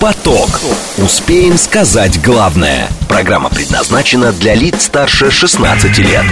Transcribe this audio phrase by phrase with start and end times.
[0.00, 0.60] Поток.
[0.98, 2.88] Успеем сказать главное.
[3.08, 6.22] Программа предназначена для лиц старше 16 лет.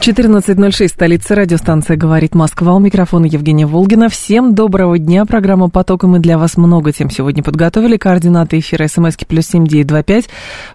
[0.00, 2.74] 14.06, столица радиостанция «Говорит Москва».
[2.74, 4.10] У микрофона Евгения Волгина.
[4.10, 5.24] Всем доброго дня.
[5.24, 7.96] Программа «Поток» и мы для вас много тем сегодня подготовили.
[7.96, 10.26] Координаты эфира смски плюс семь девять два пять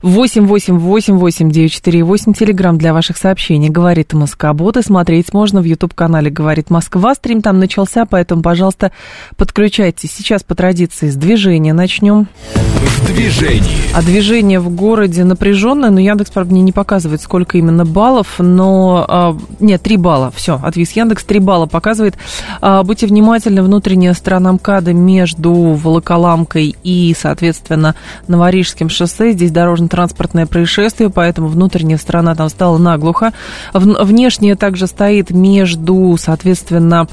[0.01, 2.33] восемь восемь восемь восемь девять четыре восемь.
[2.33, 4.77] Телеграмм для ваших сообщений «Говорит Москобот».
[4.77, 7.13] И смотреть можно в YouTube-канале «Говорит Москва».
[7.13, 8.91] Стрим там начался, поэтому, пожалуйста,
[9.37, 10.11] подключайтесь.
[10.11, 12.27] Сейчас по традиции с движения начнем.
[12.53, 13.93] В движении.
[13.93, 19.05] А движение в городе напряженное, но Яндекс, правда, мне не показывает, сколько именно баллов, но...
[19.07, 22.15] а, нет, 3 балла, все, отвис Яндекс, 3 балла показывает.
[22.61, 27.95] А, будьте внимательны, внутренняя сторона МКАДа между Волоколамкой и, соответственно,
[28.27, 29.31] Новорижским шоссе.
[29.31, 33.33] Здесь дорожно-транспортное происшествие, поэтому внутренняя сторона там стала наглухо.
[33.73, 37.07] Внешняя также стоит между, соответственно,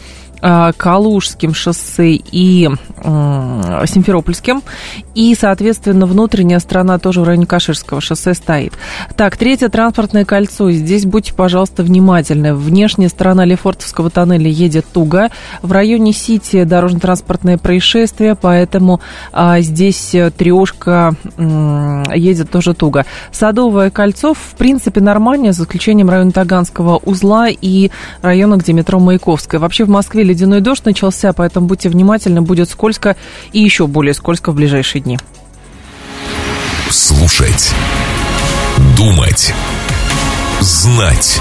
[0.77, 2.69] Калужским шоссе и
[3.03, 4.63] Симферопольским.
[5.15, 8.75] И, соответственно, внутренняя сторона тоже в районе Каширского шоссе стоит.
[9.17, 10.71] Так, третье транспортное кольцо.
[10.71, 12.55] Здесь будьте, пожалуйста, внимательны.
[12.55, 15.31] Внешняя сторона Лефортовского тоннеля едет туго.
[15.63, 19.01] В районе Сити дорожно-транспортное происшествие, поэтому
[19.33, 23.07] а, здесь э, трешка м, едет тоже туго.
[23.33, 27.91] Садовое кольцо, в принципе, нормально, за исключением района Таганского узла и
[28.23, 29.61] района, где метро Маяковская.
[29.61, 33.17] Вообще в Москве ледяной дождь начался, поэтому будьте внимательны, будет скользко
[33.53, 35.19] и еще более скользко в ближайшие дни.
[36.91, 37.73] Слушать.
[38.97, 39.55] Думать.
[40.61, 41.41] Знать.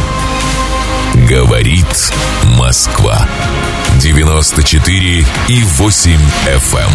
[1.30, 2.14] Говорит
[2.58, 3.28] Москва.
[4.02, 6.12] 94 и 8
[6.46, 6.80] FM.
[6.80, 6.92] эм.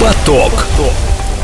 [0.00, 0.66] Поток.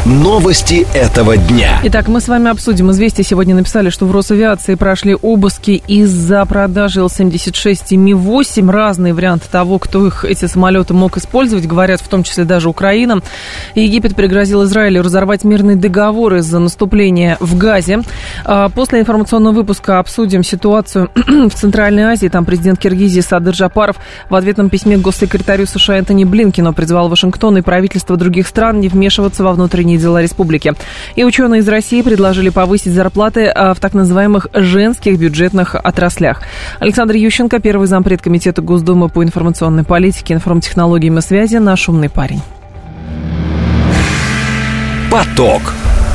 [0.07, 1.81] Новости этого дня.
[1.83, 2.93] Итак, мы с вами обсудим.
[2.93, 8.71] Известия сегодня написали, что в Росавиации прошли обыски из-за продажи Л-76 и Ми-8.
[8.71, 11.67] Разные варианты того, кто их, эти самолеты мог использовать.
[11.67, 13.21] Говорят, в том числе даже Украина.
[13.75, 18.03] Египет пригрозил Израилю разорвать мирный договор из-за наступления в Газе.
[18.45, 22.29] А, После информационного выпуска обсудим ситуацию в Центральной Азии.
[22.29, 23.97] Там президент Киргизии Садыр Джапаров
[24.31, 29.43] в ответном письме госсекретарю США Энтони Блинкину призвал Вашингтон и правительства других стран не вмешиваться
[29.43, 30.75] во внутренние дела республики.
[31.15, 36.43] И ученые из России предложили повысить зарплаты а, в так называемых женских бюджетных отраслях.
[36.79, 42.43] Александр Ющенко, первый зампред комитета Госдумы по информационной политике, информтехнологиям и связи, наш умный парень.
[45.11, 45.63] Поток.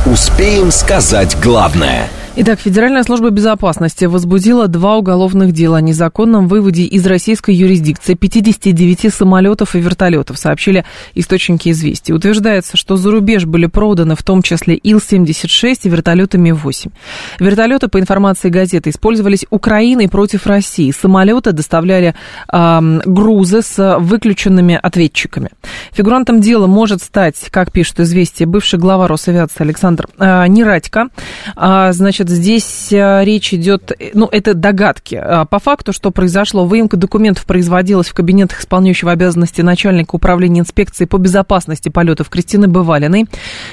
[0.05, 2.09] Успеем сказать главное.
[2.33, 9.13] Итак, Федеральная служба безопасности возбудила два уголовных дела о незаконном выводе из российской юрисдикции 59
[9.13, 12.13] самолетов и вертолетов, сообщили источники известий.
[12.13, 16.93] Утверждается, что за рубеж были проданы в том числе Ил-76 и вертолеты Ми-8.
[17.41, 20.89] Вертолеты, по информации газеты, использовались Украиной против России.
[20.91, 22.15] Самолеты доставляли
[22.47, 25.49] ам, грузы с выключенными ответчиками.
[25.91, 31.09] Фигурантом дела может стать, как пишут известия, бывший глава Росавиации Александр а, Нерадько.
[31.57, 35.15] А, значит, здесь а, речь идет, э, ну, это догадки.
[35.15, 41.05] А, по факту, что произошло, выемка документов производилась в кабинетах исполняющего обязанности начальника управления инспекции
[41.05, 43.25] по безопасности полетов Кристины Бывалиной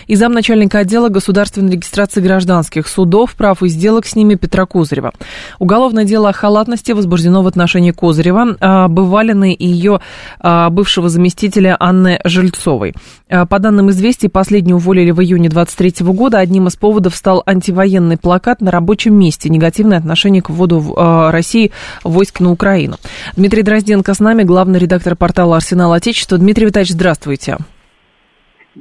[0.06, 5.12] и замначальника отдела государственной регистрации гражданских судов, прав и сделок с ними Петра Козырева.
[5.58, 10.00] Уголовное дело о халатности возбуждено в отношении Козырева, а, Бывалиной и ее
[10.40, 12.94] а, бывшего заместителя Анны Жильцовой.
[13.28, 16.38] По данным известий, последнюю уволили в июне 23 года.
[16.38, 19.48] Одним из поводов стал антивоенный плакат на рабочем месте.
[19.48, 21.72] Негативное отношение к вводу в, а, России
[22.04, 22.96] войск на Украину.
[23.36, 26.38] Дмитрий Дрозденко с нами, главный редактор портала «Арсенал Отечества».
[26.38, 27.58] Дмитрий Витальевич, здравствуйте.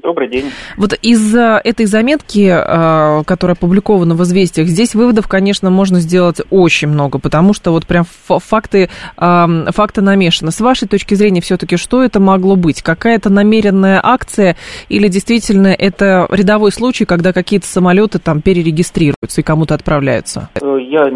[0.04, 0.52] Добрый день.
[0.78, 6.42] Вот из а, этой заметки, а, которая опубликована в «Известиях», здесь выводов, конечно, можно сделать
[6.50, 10.52] очень много, потому что вот прям факты, факты намешаны.
[10.52, 12.82] С вашей точки зрения, все-таки, что это могло быть?
[12.82, 14.56] Какая-то намеренная акция
[14.90, 20.50] или действительно это рядовой случай, когда какие-то самолеты там перерегистрируются и кому-то отправляются?
[20.62, 21.10] Э, Я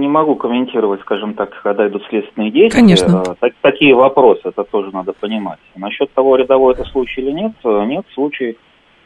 [0.00, 2.80] не могу комментировать, скажем так, когда идут следственные действия.
[2.80, 3.22] Конечно.
[3.26, 5.58] Э, так- такие вопросы, это тоже надо понимать.
[5.74, 8.56] Насчет того, рядовой это случай или нет, э, нет, случай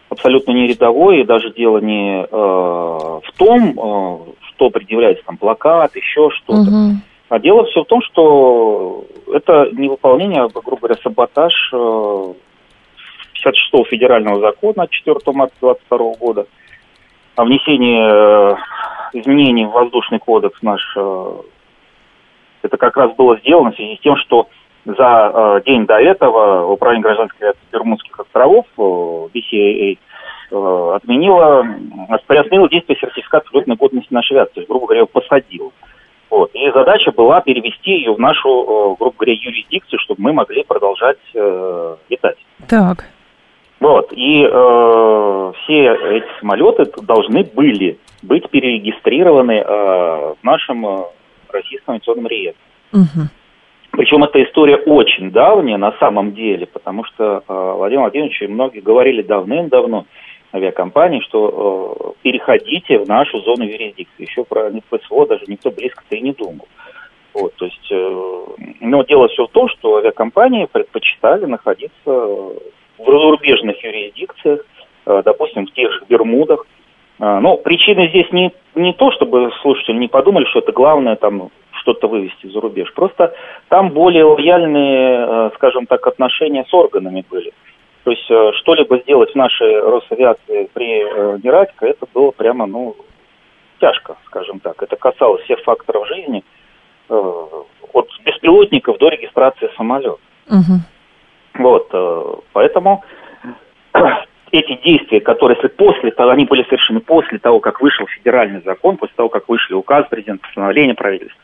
[0.08, 5.94] абсолютно не рядовой, и даже дело не э, в том, э, что предъявляется там плакат,
[5.96, 6.70] еще что-то.
[6.70, 7.02] Мгм.
[7.28, 12.34] А дело все в том, что это невыполнение, грубо говоря, саботаж э,
[13.34, 16.46] 56-го федерального закона от 4 марта 22 года
[17.36, 18.56] о внесении э,
[19.14, 20.80] изменений в воздушный кодекс наш.
[20.96, 21.34] э,
[22.62, 24.48] это как раз было сделано в связи с тем, что
[24.84, 28.82] за э, день до этого Управление гражданской авиации Бермудских островов, э,
[29.34, 29.98] BCAA,
[30.52, 31.64] отменило,
[32.26, 35.72] приостановило действие сертификата летной годности нашей авиации, грубо говоря, посадил.
[36.28, 36.50] Вот.
[36.54, 41.18] И И задача была перевести ее в нашу, грубо говоря, юрисдикцию, чтобы мы могли продолжать
[41.34, 42.38] э, летать.
[42.68, 43.04] Так.
[43.80, 44.12] Вот.
[44.12, 51.02] И э, все эти самолеты должны были быть перерегистрированы э, в нашем э,
[51.48, 52.62] российском авиационном реестре.
[52.92, 53.28] Угу.
[53.92, 58.80] Причем эта история очень давняя на самом деле, потому что э, Владимир Владимирович и многие
[58.80, 60.06] говорили давным-давно
[60.54, 64.28] авиакомпании, что э, переходите в нашу зону юрисдикции.
[64.28, 66.66] Еще про НПСО даже никто близко-то и не думал.
[67.34, 68.46] Вот, то есть, э,
[68.80, 72.54] но дело все в том, что авиакомпании предпочитали находиться в
[72.98, 74.64] зарубежных юрисдикциях,
[75.06, 76.66] э, допустим, в тех же Бермудах.
[77.20, 81.50] Э, но причина здесь не, не то, чтобы слушатели не подумали, что это главное там
[81.80, 82.92] что-то вывести за рубеж.
[82.94, 83.34] Просто
[83.68, 87.52] там более лояльные, э, скажем так, отношения с органами были.
[88.04, 92.96] То есть э, что-либо сделать в нашей Росавиации при э, Нерадько, это было прямо, ну,
[93.80, 94.82] тяжко, скажем так.
[94.82, 96.44] Это касалось всех факторов жизни,
[97.08, 100.18] от беспилотников до регистрации самолета.
[100.48, 101.64] Угу.
[101.64, 103.02] Вот, поэтому
[104.52, 108.96] эти действия, которые, если после того, они были совершены после того, как вышел федеральный закон,
[108.96, 111.40] после того, как вышли указ президента, постановление правительства,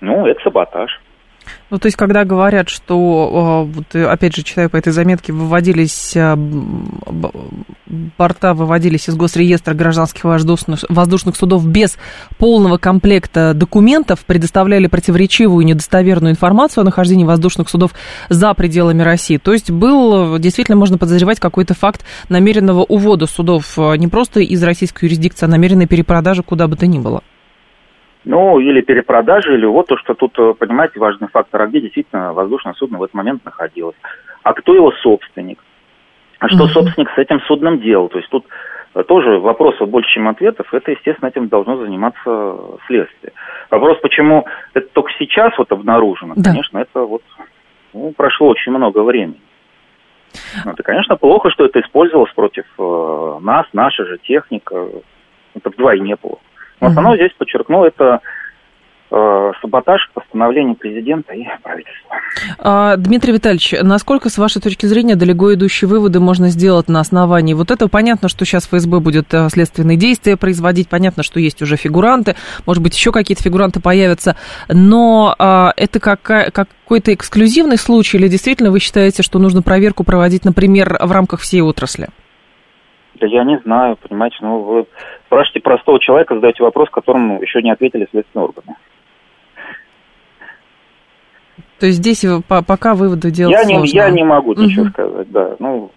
[0.00, 1.00] ну, это саботаж.
[1.70, 6.12] Ну, то есть, когда говорят, что, э, вот, опять же, читаю по этой заметке, выводились,
[6.14, 6.36] э,
[8.18, 11.96] борта выводились из госреестра гражданских воздушных, воздушных судов без
[12.38, 17.92] полного комплекта документов, предоставляли противоречивую и недостоверную информацию о нахождении воздушных судов
[18.28, 19.38] за пределами России.
[19.38, 24.62] То есть, был, действительно, можно подозревать какой-то факт намеренного увода судов э, не просто из
[24.62, 27.22] российской юрисдикции, а намеренной перепродажи куда бы то ни было.
[28.24, 32.32] Ну, или перепродажи, или вот то, что тут, э, понимаете, важный фактор, а где действительно
[32.32, 33.96] воздушное судно в этот момент находилось.
[34.44, 35.58] А кто его собственник?
[36.38, 36.68] А что mm-hmm.
[36.68, 38.08] собственник с этим судном делал?
[38.08, 38.46] То есть тут
[38.94, 40.72] э, тоже вопросов больше, чем ответов.
[40.72, 43.32] Это, естественно, этим должно заниматься следствие.
[43.70, 46.50] Вопрос, почему это только сейчас вот обнаружено, да.
[46.50, 47.22] конечно, это вот
[47.92, 49.40] ну, прошло очень много времени.
[50.64, 54.88] Ну, это, конечно, плохо, что это использовалось против э, нас, наша же техника.
[55.54, 56.40] Это вдвойне плохо.
[56.82, 58.20] Но основное здесь подчеркнул это
[59.12, 62.16] э, саботаж постановления президента и правительства.
[62.58, 67.54] А, Дмитрий Витальевич, насколько, с вашей точки зрения, далеко идущие выводы можно сделать на основании
[67.54, 67.88] вот этого?
[67.88, 72.34] Понятно, что сейчас ФСБ будет э, следственные действия производить, понятно, что есть уже фигуранты,
[72.66, 74.34] может быть, еще какие-то фигуранты появятся,
[74.68, 80.98] но а, это какой-то эксклюзивный случай или действительно вы считаете, что нужно проверку проводить, например,
[81.00, 82.08] в рамках всей отрасли?
[83.20, 84.86] Да я не знаю, понимаете, ну вы
[85.32, 88.76] спрашиваете простого человека, задаете вопрос, которому еще не ответили следственные органы.
[91.78, 93.84] То есть здесь пока выводы делать я сложно.
[93.84, 95.56] Не, я не могу ничего сказать, да.
[95.58, 95.90] Ну,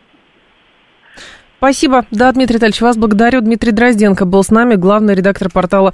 [1.58, 2.06] Спасибо.
[2.12, 3.42] Да, Дмитрий Витальевич, вас благодарю.
[3.42, 5.94] Дмитрий Дрозденко был с нами, главный редактор портала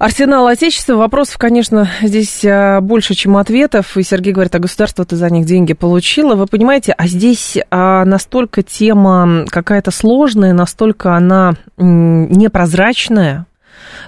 [0.00, 0.94] Арсенал Отечества.
[0.94, 3.98] Вопросов, конечно, здесь а, больше, чем ответов.
[3.98, 6.36] И Сергей говорит, а государство ты за них деньги получило.
[6.36, 13.44] Вы понимаете, а здесь а, настолько тема какая-то сложная, настолько она непрозрачная,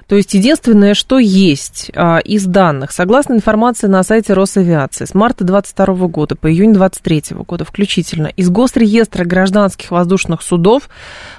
[0.06, 5.44] то есть единственное, что есть а, из данных, согласно информации на сайте Росавиации, с марта
[5.44, 10.88] 2022 года по июнь 2023 года включительно, из госреестра гражданских воздушных судов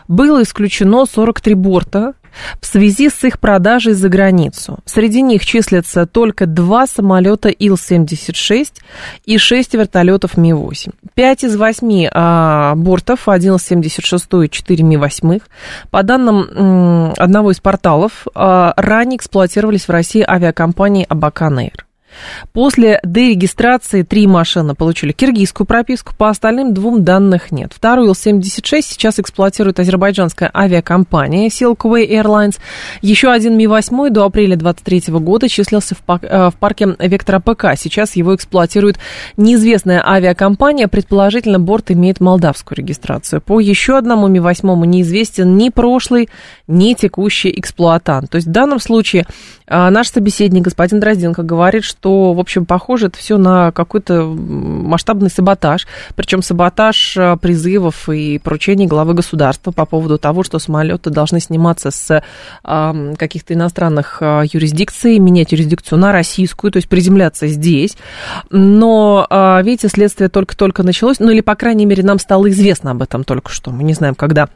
[0.07, 2.13] было исключено 43 борта
[2.59, 4.80] в связи с их продажей за границу.
[4.85, 8.73] Среди них числятся только два самолета Ил-76
[9.25, 10.94] и шесть вертолетов Ми-8.
[11.13, 15.42] Пять из восьми а, бортов, один Ил-76 и четыре Ми-8,
[15.92, 21.85] по данным м, одного из порталов, а, ранее эксплуатировались в России авиакомпанией Абакан Эйр.
[22.51, 27.71] После дерегистрации три машины получили киргизскую прописку, по остальным двум данных нет.
[27.73, 32.59] Вторую Ил-76 сейчас эксплуатирует азербайджанская авиакомпания Silkway Airlines.
[33.01, 37.67] Еще один Ми-8 до апреля 2023 года числился э, в парке Вектора ПК.
[37.77, 38.97] Сейчас его эксплуатирует
[39.37, 43.41] неизвестная авиакомпания, предположительно борт имеет молдавскую регистрацию.
[43.41, 46.29] По еще одному Ми-8 неизвестен ни прошлый,
[46.67, 48.29] ни текущий эксплуатант.
[48.29, 49.25] То есть в данном случае
[49.67, 55.30] а, наш собеседник, господин Дрозденко, говорит, что, в общем, похоже это все на какой-то масштабный
[55.30, 61.40] саботаж, причем саботаж а, призывов и поручений главы государства по поводу того, что самолеты должны
[61.40, 62.24] сниматься с
[62.64, 67.98] а, каких-то иностранных юрисдикций, менять юрисдикцию на российскую, то есть приземляться здесь.
[68.50, 69.28] Но,
[69.64, 73.52] видите, следствие только-только началось, ну или, по крайней мере, нам стало известно об этом только
[73.52, 73.72] что.
[73.72, 74.50] Мы не знаем, когда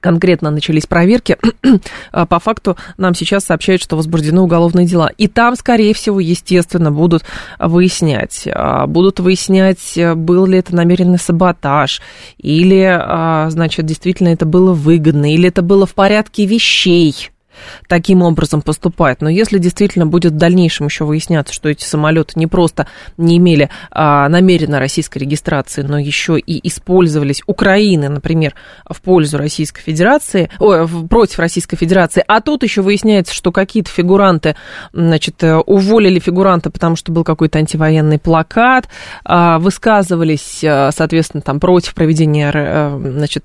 [0.00, 1.36] конкретно начались проверки,
[2.12, 5.10] а по факту нам сейчас сообщают, что возбуждены уголовные дела.
[5.16, 7.24] И там, скорее всего, естественно, будут
[7.58, 8.48] выяснять.
[8.52, 12.00] А, будут выяснять, был ли это намеренный саботаж,
[12.38, 17.30] или, а, значит, действительно это было выгодно, или это было в порядке вещей
[17.88, 19.20] таким образом поступать.
[19.20, 22.86] Но если действительно будет в дальнейшем еще выясняться, что эти самолеты не просто
[23.16, 28.54] не имели а, намеренно российской регистрации, но еще и использовались Украины, например,
[28.88, 34.56] в пользу Российской Федерации, ой, против Российской Федерации, а тут еще выясняется, что какие-то фигуранты,
[34.92, 38.88] значит, э, уволили фигуранта, потому что был какой-то антивоенный плакат,
[39.24, 43.44] а, высказывались, э, соответственно, там против проведения, э, значит,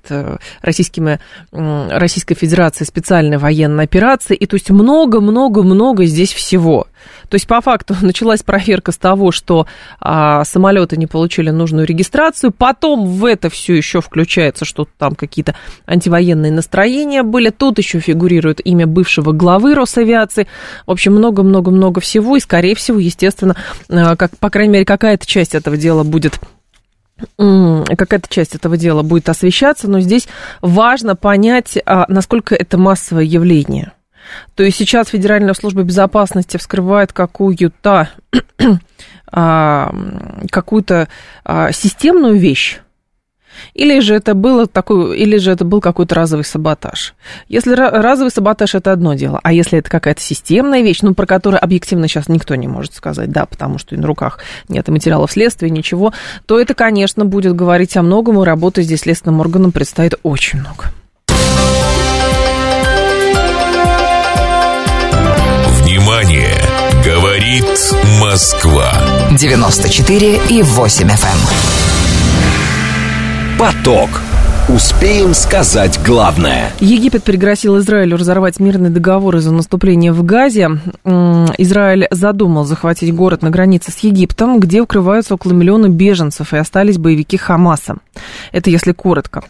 [0.62, 1.20] российскими,
[1.52, 6.86] Российской Федерации специальной военной операции, и то есть много-много-много здесь всего.
[7.28, 9.66] То есть, по факту, началась проверка с того, что
[10.00, 15.54] а, самолеты не получили нужную регистрацию, потом в это все еще включается, что там какие-то
[15.86, 20.46] антивоенные настроения были, тут еще фигурирует имя бывшего главы Росавиации,
[20.86, 23.56] в общем, много-много-много всего, и, скорее всего, естественно,
[23.88, 26.40] а, как, по крайней мере, какая-то часть этого дела будет
[27.38, 30.28] какая-то часть этого дела будет освещаться, но здесь
[30.60, 33.92] важно понять, а, насколько это массовое явление.
[34.54, 38.08] То есть сейчас Федеральная служба безопасности вскрывает какую-то
[39.32, 39.94] а,
[40.50, 41.08] какую-то
[41.44, 42.80] а, системную вещь,
[43.74, 47.14] или же это было такой, или же это был какой-то разовый саботаж.
[47.48, 51.62] Если разовый саботаж это одно дело, а если это какая-то системная вещь, ну, про которую
[51.62, 56.12] объективно сейчас никто не может сказать, да, потому что на руках нет материалов следствия, ничего,
[56.46, 60.92] то это, конечно, будет говорить о многом, и работы здесь следственным органам предстоит очень много.
[67.46, 68.92] Говорит Москва.
[69.38, 71.12] 94 и 8 FM.
[72.34, 73.58] Эм.
[73.58, 74.10] Поток.
[74.68, 76.72] Успеем сказать главное.
[76.80, 80.80] Египет пригласил Израилю разорвать мирный договор из-за наступления в Газе.
[81.04, 86.98] Израиль задумал захватить город на границе с Египтом, где укрываются около миллиона беженцев и остались
[86.98, 87.98] боевики Хамаса.
[88.50, 89.44] Это если коротко.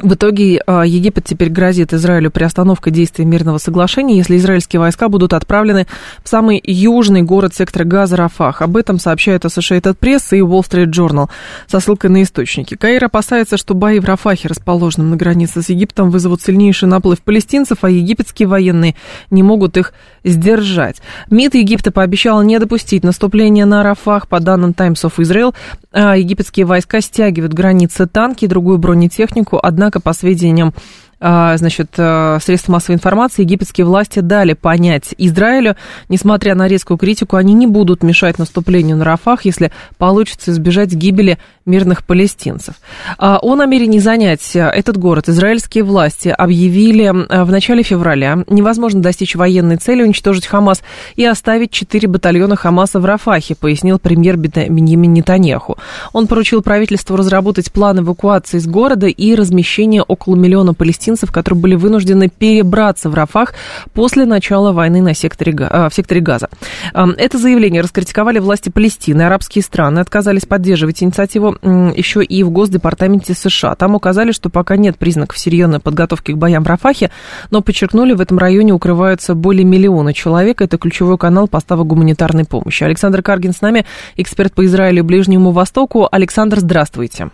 [0.00, 5.32] В итоге а, Египет теперь грозит Израилю приостановкой действия мирного соглашения, если израильские войска будут
[5.32, 5.86] отправлены
[6.24, 8.60] в самый южный город сектора Газа Рафах.
[8.60, 11.30] Об этом сообщают Associated Press и Wall Street Journal
[11.68, 12.74] со ссылкой на источники.
[12.74, 17.78] Каир опасается, что бои в Рафахе, расположенном на границе с Египтом, вызовут сильнейший наплыв палестинцев,
[17.82, 18.96] а египетские военные
[19.30, 19.92] не могут их
[20.24, 21.02] сдержать.
[21.30, 24.26] МИД Египта пообещал не допустить наступления на Рафах.
[24.26, 25.54] По данным Times of Israel,
[25.92, 30.72] а, египетские войска стягивают границы танки и другую бронетехнику, однако Однако, по сведениям
[31.20, 35.76] а, значит, э, средства массовой информации, египетские власти дали понять Израилю,
[36.08, 41.38] несмотря на резкую критику, они не будут мешать наступлению на Рафах, если получится избежать гибели
[41.66, 42.74] мирных палестинцев.
[43.18, 48.44] А, о намерении занять этот город израильские власти объявили э, в начале февраля.
[48.48, 50.82] Невозможно достичь военной цели, уничтожить Хамас
[51.16, 55.78] и оставить четыре батальона Хамаса в Рафахе, пояснил премьер Беньямин Нетаньяху.
[56.12, 61.74] Он поручил правительству разработать план эвакуации из города и размещения около миллиона палестинцев которые были
[61.74, 63.54] вынуждены перебраться в Рафах
[63.92, 66.48] после начала войны на секторе, а, в секторе Газа.
[66.92, 69.22] Это заявление раскритиковали власти Палестины.
[69.22, 73.74] Арабские страны отказались поддерживать инициативу еще и в Госдепартаменте США.
[73.74, 77.10] Там указали, что пока нет признаков серьезной подготовки к боям в Рафахе,
[77.50, 80.60] но подчеркнули, в этом районе укрываются более миллиона человек.
[80.60, 82.84] Это ключевой канал поставок гуманитарной помощи.
[82.84, 83.84] Александр Каргин с нами,
[84.16, 86.08] эксперт по Израилю и Ближнему Востоку.
[86.10, 87.30] Александр, здравствуйте.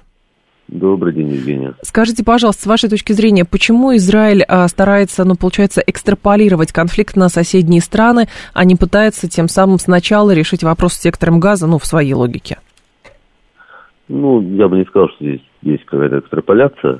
[0.70, 1.74] Добрый день, Евгения.
[1.82, 7.28] Скажите, пожалуйста, с вашей точки зрения, почему Израиль а, старается, ну, получается, экстраполировать конфликт на
[7.28, 11.86] соседние страны, а не пытается тем самым сначала решить вопрос с сектором газа, ну, в
[11.86, 12.58] своей логике?
[14.12, 16.98] Ну, я бы не сказал, что здесь есть какая-то экстраполяция,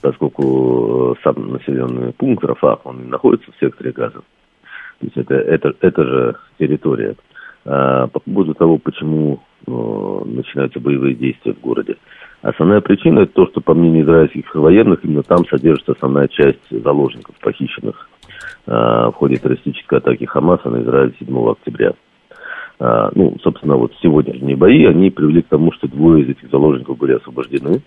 [0.00, 4.22] поскольку э, сам населенный пункт Рафах, он находится в секторе газа.
[4.98, 7.14] То есть это, это, это же территория.
[7.64, 11.96] А, по поводу того, почему э, начинаются боевые действия в городе.
[12.40, 17.36] Основная причина это то, что, по мнению израильских военных, именно там содержится основная часть заложников,
[17.40, 18.08] похищенных
[18.66, 21.92] э, в ходе террористической атаки Хамаса на Израиль 7 октября.
[22.82, 26.98] Э, ну, собственно, вот сегодняшние бои, они привели к тому, что двое из этих заложников
[26.98, 27.80] были освобождены.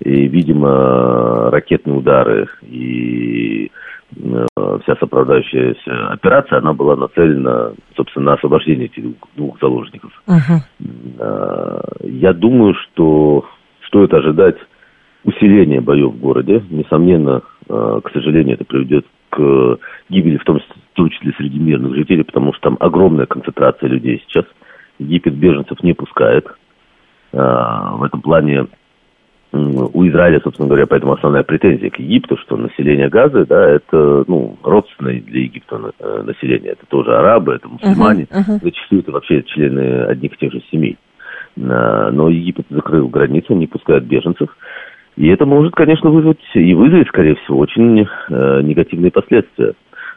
[0.00, 3.68] И, видимо, ракетные удары и
[4.14, 4.46] э,
[4.84, 9.04] вся сопровождающаяся операция, она была нацелена, собственно, на освобождение этих
[9.34, 10.12] двух заложников.
[10.28, 10.60] Uh-huh.
[12.04, 13.44] Я думаю, что
[13.88, 14.56] стоит ожидать
[15.24, 16.62] усиления боев в городе.
[16.70, 19.17] Несомненно, э, к сожалению, это приведет к
[20.08, 20.60] гибели, в том
[21.10, 24.44] числе среди мирных жителей, потому что там огромная концентрация людей сейчас.
[24.98, 26.46] Египет беженцев не пускает.
[27.32, 27.38] Э,
[27.92, 28.66] в этом плане
[29.50, 34.58] у Израиля, собственно говоря, поэтому основная претензия к Египту, что население Газы, да, это, ну,
[34.62, 36.72] родственное для Египта э, население.
[36.72, 38.62] Это тоже арабы, это мусульмане, uh-huh, uh-huh.
[38.62, 40.98] зачастую это вообще члены одних и тех же семей.
[41.56, 44.54] Э, но Египет закрыл границу, не пускает беженцев.
[45.18, 49.74] И это может, конечно, вызвать и вызовет, скорее всего, очень э, негативные последствия.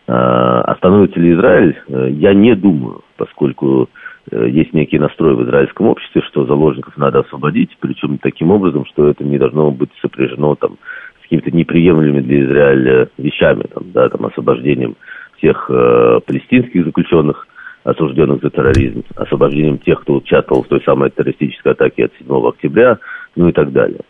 [0.08, 1.80] Остановится ли Израиль?
[1.88, 3.88] Я не думаю, поскольку
[4.32, 9.24] есть некий настрой в израильском обществе, что заложников надо освободить, причем таким образом, что это
[9.24, 10.78] не должно быть сопряжено там,
[11.20, 14.96] с какими-то неприемлемыми для Израиля вещами, там, да, там, освобождением
[15.38, 17.48] всех э, палестинских заключенных,
[17.84, 22.98] осужденных за терроризм, освобождением тех, кто участвовал в той самой террористической атаке от 7 октября,
[23.36, 24.02] ну и так далее.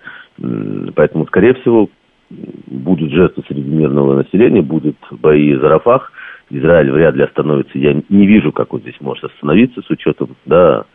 [0.96, 1.90] Поэтому, скорее всего,
[2.68, 6.12] будут жертвы среди мирного населения, будут бои за Рафах.
[6.50, 7.78] Израиль вряд ли остановится.
[7.78, 10.86] Я не вижу, как он здесь может остановиться с учетом да,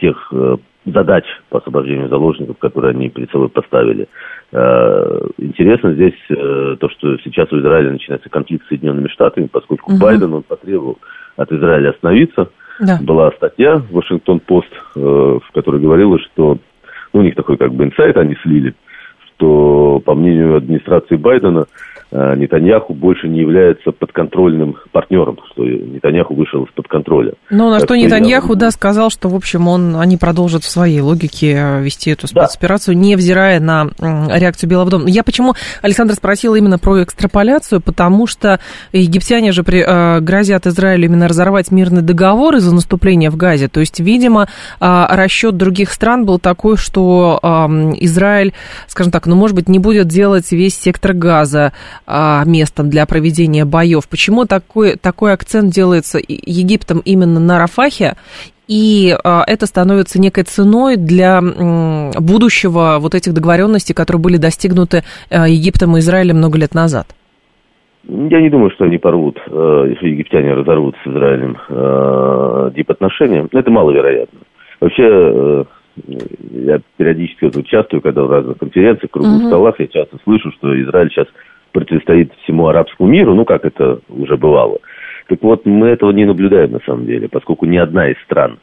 [0.00, 4.08] тех э, задач по освобождению заложников, которые они перед собой поставили.
[4.52, 9.92] Э, интересно здесь э, то, что сейчас у Израиля начинается конфликт с Соединенными Штатами, поскольку
[9.92, 10.00] угу.
[10.00, 10.98] Байден он потребовал
[11.36, 12.50] от Израиля остановиться.
[12.80, 12.98] Да.
[13.02, 16.58] Была статья в Вашингтон-Пост, э, в которой говорилось, что
[17.12, 18.74] ну, у них такой как бы инсайт они слили,
[19.40, 21.66] что по мнению администрации Байдена
[22.12, 27.34] Нетаньяху больше не является подконтрольным партнером, что Нетаньяху вышел из-под контроля.
[27.50, 31.00] Ну, на так что Нетаньяху, да, сказал, что, в общем, он, они продолжат в своей
[31.00, 33.00] логике э, вести эту спецоперацию, да.
[33.00, 35.08] невзирая на реакцию Белого дома.
[35.08, 38.58] Я почему, Александр, спросил именно про экстраполяцию, потому что
[38.92, 43.68] египтяне же при, э, грозят Израилю именно разорвать мирный договор из-за наступления в Газе.
[43.68, 44.48] То есть, видимо,
[44.80, 47.46] э, расчет других стран был такой, что э,
[48.00, 48.52] Израиль,
[48.88, 51.72] скажем так, ну, может быть, не будет делать весь сектор Газа,
[52.46, 54.08] местом для проведения боев.
[54.08, 58.14] Почему такой, такой акцент делается Египтом именно на Рафахе?
[58.68, 65.48] И а, это становится некой ценой для будущего вот этих договоренностей, которые были достигнуты а,
[65.48, 67.06] Египтом и Израилем много лет назад.
[68.04, 71.58] Я не думаю, что они порвут, если египтяне разорвут с Израилем
[72.74, 73.46] дипотношения.
[73.52, 74.40] Это маловероятно.
[74.80, 75.64] Вообще, э,
[76.52, 79.48] я периодически вот участвую, когда в разных конференциях, круглых uh-huh.
[79.48, 81.26] столах, я часто слышу, что Израиль сейчас
[81.72, 84.78] противостоит всему арабскому миру, ну, как это уже бывало.
[85.28, 88.58] Так вот, мы этого не наблюдаем на самом деле, поскольку ни одна из стран,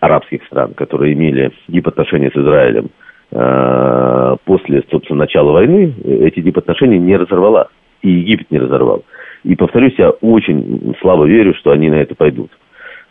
[0.00, 2.90] арабских стран, которые имели дипотношения с Израилем
[3.30, 7.68] э, после, собственно, начала войны, эти дипотношения не разорвала.
[8.02, 9.04] И Египет не разорвал.
[9.44, 12.50] И, повторюсь, я очень слабо верю, что они на это пойдут.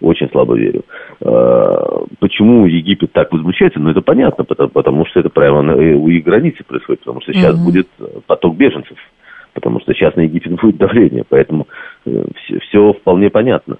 [0.01, 0.83] Очень слабо верю.
[1.21, 3.79] Э, почему Египет так возмущается?
[3.79, 7.55] Ну, это понятно, потому, потому что это прямо у их границы происходит, потому что сейчас
[7.55, 7.65] mm-hmm.
[7.65, 7.87] будет
[8.27, 8.97] поток беженцев
[9.57, 11.65] потому что сейчас на Египет будет давление, поэтому
[12.03, 13.77] все, э, все вполне понятно.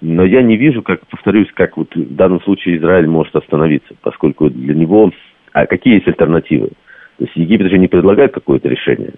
[0.00, 4.50] Но я не вижу, как, повторюсь, как вот в данном случае Израиль может остановиться, поскольку
[4.50, 5.12] для него...
[5.52, 6.70] А какие есть альтернативы?
[7.18, 9.12] То есть Египет же не предлагает какое-то решение.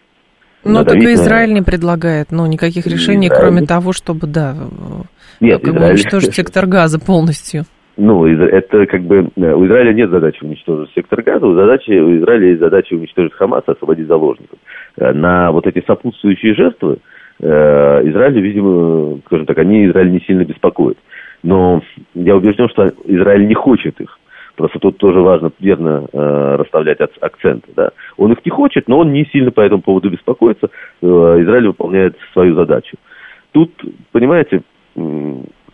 [0.63, 1.55] Ну, только Израиль на...
[1.55, 3.41] не предлагает, ну, никаких решений, Израиль...
[3.41, 4.55] кроме того, чтобы, да,
[5.41, 5.93] Нет, Израиль...
[5.93, 7.65] уничтожить сектор газа полностью.
[7.97, 9.29] Ну, это как бы...
[9.37, 13.33] Э, у Израиля нет задачи уничтожить сектор газа, у, задачи, у Израиля есть задача уничтожить
[13.35, 14.59] Хамас, освободить заложников.
[14.97, 16.99] Э, на вот эти сопутствующие жертвы
[17.41, 17.47] э,
[18.11, 20.99] Израиль, видимо, скажем так, они Израиль не сильно беспокоят.
[21.45, 21.83] Но
[22.15, 24.19] я убежден, что Израиль не хочет их.
[24.57, 27.71] Просто тут тоже важно верно э, расставлять акценты.
[27.77, 27.91] Да.
[28.17, 30.69] Он их не хочет, но он не сильно по этому поводу беспокоится.
[31.03, 32.97] Э, Израиль выполняет свою задачу.
[33.53, 33.71] Тут,
[34.13, 34.63] понимаете,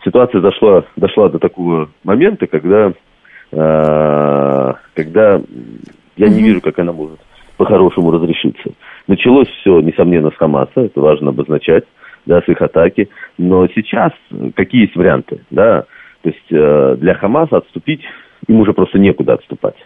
[0.04, 2.92] ситуация зашла, дошла до такого момента, когда,
[3.52, 5.40] э, когда
[6.16, 7.18] я не вижу, как она может
[7.56, 8.72] по-хорошему разрешиться.
[9.06, 11.84] Началось все, несомненно, с Хамаса, это важно обозначать,
[12.24, 13.08] да, с их атаки.
[13.36, 14.12] Но сейчас
[14.54, 15.84] какие есть варианты, да?
[16.22, 18.02] То есть э, для Хамаса отступить,
[18.48, 19.76] им уже просто некуда отступать.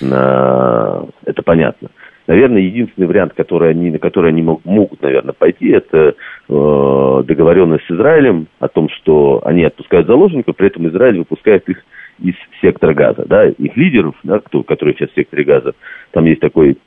[0.00, 1.88] Э, это понятно.
[2.26, 6.14] Наверное, единственный вариант, который они, на который они мог, могут, наверное, пойти, это
[6.48, 11.84] э, договоренность с Израилем о том, что они отпускают заложников, при этом Израиль выпускает их
[12.22, 13.24] из сектора газа.
[13.26, 15.74] Да, их лидеров, да, кто, которые сейчас в секторе газа,
[16.12, 16.78] там есть такой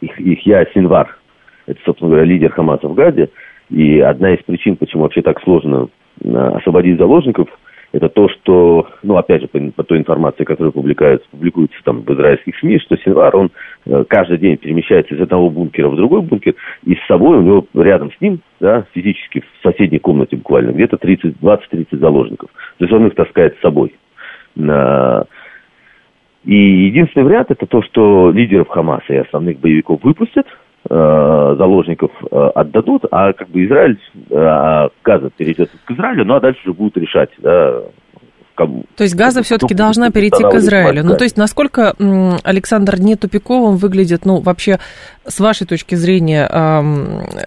[0.00, 1.18] их, их я Синвар.
[1.66, 3.28] Это, собственно говоря, лидер Хамаса в Газе.
[3.70, 5.88] И одна из причин, почему вообще так сложно
[6.22, 7.48] э, освободить заложников–
[7.96, 12.10] это то, что, ну, опять же, по, по той информации, которая публикуется, публикуется там в
[12.12, 13.50] израильских СМИ, что Синвар, он
[13.86, 16.54] э, каждый день перемещается из одного бункера в другой бункер,
[16.84, 20.98] и с собой у него рядом с ним, да, физически в соседней комнате буквально, где-то
[20.98, 22.50] 30, 20-30 заложников.
[22.78, 23.94] То есть он их таскает с собой.
[26.44, 30.46] И единственный вариант это то, что лидеров Хамаса и основных боевиков выпустят,
[30.88, 33.98] заложников э, отдадут, а как бы Израиль,
[34.30, 37.82] э, Газа перейдет к Израилю, ну а дальше уже будут решать, да,
[38.96, 41.04] То есть Газа все-таки должна перейти к Израилю.
[41.04, 41.94] Ну, то есть насколько,
[42.42, 44.78] Александр, не тупиковым выглядит, ну, вообще,
[45.26, 46.46] с вашей точки зрения,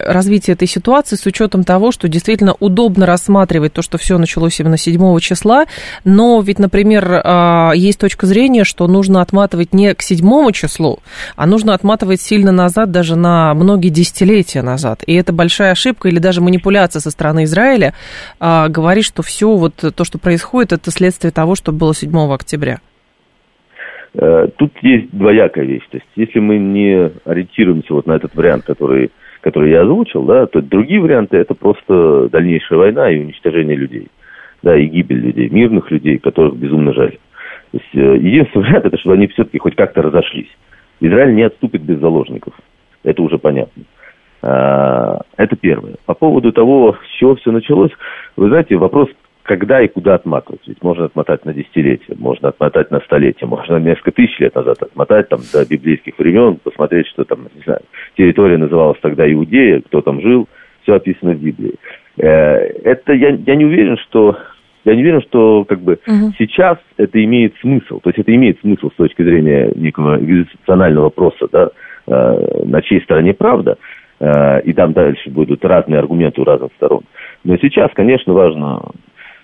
[0.06, 4.76] развитие этой ситуации с учетом того, что действительно удобно рассматривать то, что все началось именно
[4.76, 5.64] 7 числа,
[6.04, 11.00] но ведь, например, а, есть точка зрения, что нужно отматывать не к 7 числу,
[11.36, 15.02] а нужно отматывать сильно назад, даже на многие десятилетия назад.
[15.06, 17.94] И это большая ошибка или даже манипуляция со стороны Израиля
[18.38, 22.80] а, говорит, что все вот то, что происходит, это следствие того, что было 7 октября?
[24.12, 25.86] Э, тут есть двоякая вещь.
[25.90, 29.10] То есть, если мы не ориентируемся вот на этот вариант, который,
[29.40, 34.08] который я озвучил, да, то другие варианты это просто дальнейшая война и уничтожение людей.
[34.62, 37.16] Да, и гибель людей, мирных людей, которых безумно жаль.
[37.72, 40.50] То есть, э, единственный вариант это, чтобы они все-таки хоть как-то разошлись.
[41.00, 42.52] Израиль не отступит без заложников.
[43.04, 43.84] Это уже понятно.
[44.42, 45.94] А, это первое.
[46.04, 47.92] По поводу того, с чего все началось,
[48.36, 49.08] вы знаете, вопрос
[49.50, 50.60] когда и куда отматывать.
[50.68, 55.28] Ведь можно отмотать на десятилетия, можно отмотать на столетия, можно несколько тысяч лет назад отмотать
[55.28, 57.80] там, до библейских времен, посмотреть, что там, не знаю,
[58.16, 60.48] территория называлась тогда Иудея, кто там жил,
[60.84, 61.74] все описано в Библии.
[62.18, 64.38] Э, это я, я не уверен, что
[64.84, 66.32] я не уверен, что как бы угу.
[66.38, 67.98] сейчас это имеет смысл.
[67.98, 71.70] То есть это имеет смысл с точки зрения некого экзистенциального вопроса, да,
[72.06, 73.78] э, на чьей стороне правда.
[74.20, 77.02] Э, и там дальше будут разные аргументы у разных сторон.
[77.42, 78.82] Но сейчас, конечно, важно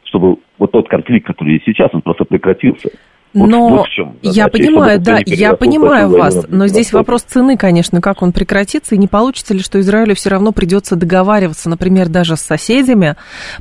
[0.07, 2.91] чтобы вот тот конфликт, который есть сейчас, он просто прекратился.
[3.37, 7.59] Вот, но вот в чем, я понимаю, да, я понимаю вас, но здесь вопрос цены,
[7.59, 12.09] конечно, как он прекратится, и не получится ли, что Израилю все равно придется договариваться, например,
[12.09, 13.17] даже с соседями,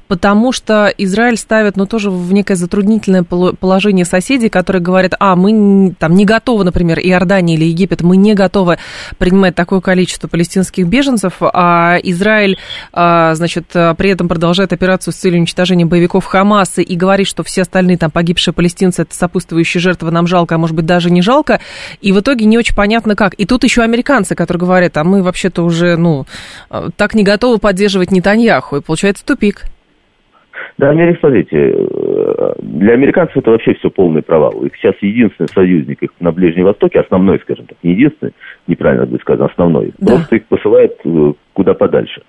[0.07, 5.93] потому что Израиль ставит, ну, тоже в некое затруднительное положение соседей, которые говорят, а, мы
[5.99, 8.77] там не готовы, например, Иордания или Египет, мы не готовы
[9.17, 12.57] принимать такое количество палестинских беженцев, а Израиль,
[12.93, 17.63] а, значит, при этом продолжает операцию с целью уничтожения боевиков Хамаса и говорит, что все
[17.63, 21.21] остальные там погибшие палестинцы это сопутствующие существующие жертвы нам жалко, а может быть даже не
[21.21, 21.59] жалко,
[22.01, 23.33] и в итоге не очень понятно как.
[23.37, 26.25] И тут еще американцы, которые говорят, а мы вообще-то уже, ну,
[26.69, 29.63] э, так не готовы поддерживать Нетаньяху, и получается тупик.
[30.77, 34.63] Да, Америка, смотрите, э, для американцев это вообще все полный провал.
[34.63, 38.33] Их сейчас единственный союзник их на Ближнем Востоке, основной, скажем так, не единственный,
[38.67, 40.13] неправильно будет сказано, основной, да.
[40.15, 42.21] просто их посылает э, куда подальше.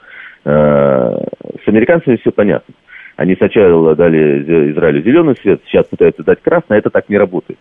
[0.45, 2.73] С американцами все понятно.
[3.17, 7.59] Они сначала дали Израилю зеленый свет, сейчас пытаются дать красный, а это так не работает.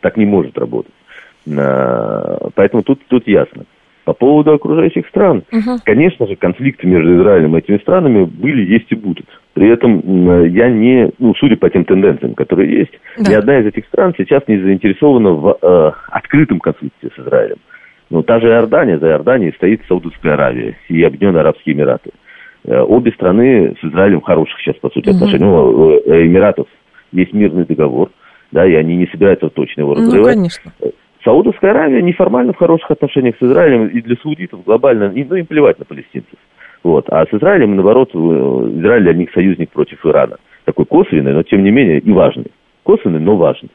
[0.00, 0.92] Так не может работать.
[1.58, 3.64] А, поэтому тут, тут ясно.
[4.04, 5.78] По поводу окружающих стран, угу.
[5.84, 9.26] конечно же, конфликты между Израилем и этими странами были, есть и будут.
[9.54, 13.30] При этом я не, ну, судя по тем тенденциям, которые есть, да.
[13.30, 17.58] ни одна из этих стран сейчас не заинтересована в э, открытом конфликте с Израилем.
[18.10, 22.10] Ну, та же Иордания, за Иорданией стоит Саудовская Аравия и Объединенные Арабские Эмираты.
[22.64, 25.44] Э, обе страны с Израилем хороших сейчас, по сути, отношений.
[25.44, 26.68] У э, Эмиратов
[27.10, 28.10] есть мирный договор,
[28.52, 30.36] да, и они не собираются точно его ну, разрывать.
[30.36, 30.72] Ну, конечно.
[31.24, 35.46] Саудовская Аравия неформально в хороших отношениях с Израилем, и для саудитов глобально, и, ну, им
[35.46, 36.38] плевать на палестинцев.
[36.84, 37.06] Вот.
[37.08, 40.36] А с Израилем, наоборот, э, Израиль для них союзник против Ирана.
[40.64, 42.52] Такой косвенный, но тем не менее и важный.
[42.84, 43.70] Косвенный, но важный.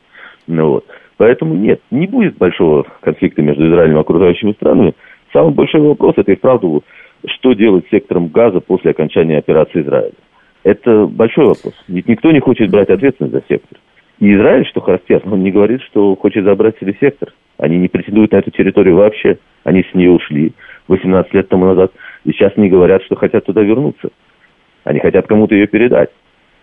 [0.47, 0.85] Ну, вот.
[1.17, 4.93] Поэтому нет, не будет большого конфликта между Израилем и окружающими странами.
[5.33, 6.83] Самый большой вопрос это и вправду
[7.29, 10.13] что делать с сектором газа после окончания операции Израиля.
[10.63, 11.73] Это большой вопрос.
[11.87, 13.79] Ведь никто не хочет брать ответственность за сектор.
[14.19, 17.33] И Израиль, что характерно, он не говорит, что хочет забрать себе сектор.
[17.57, 19.37] Они не претендуют на эту территорию вообще.
[19.63, 20.53] Они с нее ушли
[20.87, 21.91] 18 лет тому назад.
[22.25, 24.09] И сейчас не говорят, что хотят туда вернуться.
[24.83, 26.09] Они хотят кому-то ее передать.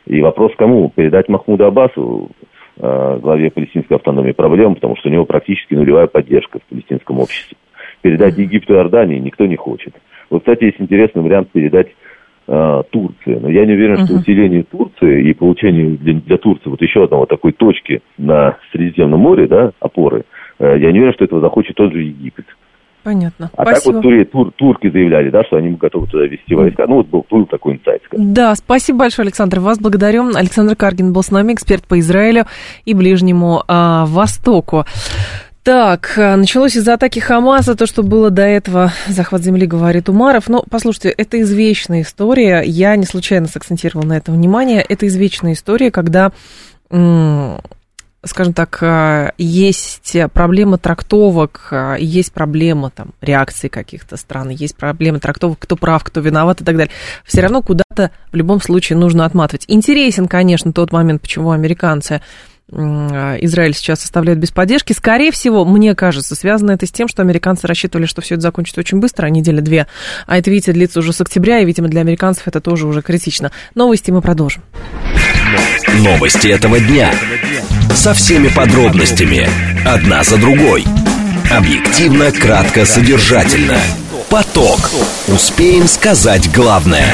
[0.06, 0.90] И вопрос кому?
[0.90, 2.30] Передать Махмуду Аббасу,
[2.76, 7.56] э, главе палестинской автономии, проблем, потому что у него практически нулевая поддержка в палестинском обществе.
[8.02, 9.94] Передать Египту и Иордании никто не хочет.
[10.34, 11.88] Вот, кстати, есть интересный вариант передать
[12.48, 13.38] э, Турции.
[13.40, 14.06] Но я не уверен, uh-huh.
[14.06, 19.20] что усиление Турции и получение для, для Турции вот еще одного такой точки на Средиземном
[19.20, 20.24] море, да, опоры,
[20.58, 22.46] э, я не уверен, что этого захочет тот же Египет.
[23.04, 23.50] Понятно.
[23.54, 23.74] А спасибо.
[23.74, 26.86] так вот тури, тур, турки заявляли, да, что они готовы туда вести войска.
[26.88, 28.02] Ну, вот был, был такой инсайт.
[28.10, 29.60] Да, спасибо большое, Александр.
[29.60, 30.34] Вас благодарю.
[30.34, 32.46] Александр Каргин был с нами, эксперт по Израилю
[32.86, 34.84] и Ближнему а, Востоку.
[35.64, 40.50] Так, э, началось из-за атаки Хамаса, то, что было до этого, захват земли, говорит Умаров.
[40.50, 45.90] Но, послушайте, это извечная история, я не случайно сакцентировал на это внимание, это извечная история,
[45.90, 46.32] когда,
[46.90, 55.18] скажем так, э, есть проблема трактовок, э, есть проблема там, реакции каких-то стран, есть проблема
[55.18, 56.92] трактовок, кто прав, кто виноват и так далее.
[57.24, 59.64] Все равно куда-то в любом случае нужно отматывать.
[59.68, 62.20] Интересен, конечно, тот момент, почему американцы
[62.70, 64.92] Израиль сейчас оставляет без поддержки.
[64.92, 68.80] Скорее всего, мне кажется, связано это с тем, что американцы рассчитывали, что все это закончится
[68.80, 69.86] очень быстро, а неделя-две.
[70.26, 73.52] А это, видите, длится уже с октября, и, видимо, для американцев это тоже уже критично.
[73.74, 74.62] Новости мы продолжим.
[75.98, 77.12] Новости этого дня.
[77.94, 79.48] Со всеми подробностями.
[79.86, 80.84] Одна за другой.
[81.50, 83.78] Объективно, кратко, содержательно.
[84.30, 84.90] Поток.
[85.28, 87.06] Успеем сказать главное.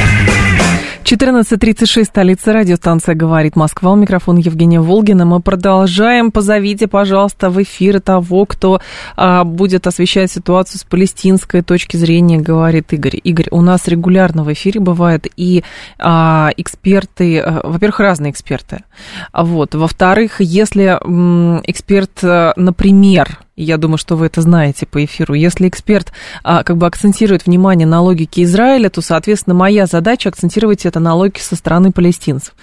[1.02, 3.92] 14.36, столица радиостанция «Говорит Москва».
[3.92, 5.24] У микрофона Евгения Волгина.
[5.24, 6.30] Мы продолжаем.
[6.30, 8.80] Позовите, пожалуйста, в эфир того, кто
[9.16, 13.18] а, будет освещать ситуацию с палестинской точки зрения, говорит Игорь.
[13.24, 15.64] Игорь, у нас регулярно в эфире бывают и
[15.98, 18.84] а, эксперты, а, во-первых, разные эксперты.
[19.32, 19.74] Вот.
[19.74, 22.52] Во-вторых, если м, эксперт, а,
[23.62, 25.34] я думаю, что вы это знаете по эфиру.
[25.34, 30.86] Если эксперт а, как бы акцентирует внимание на логике Израиля, то, соответственно, моя задача акцентировать
[30.86, 32.54] это на логике со стороны палестинцев.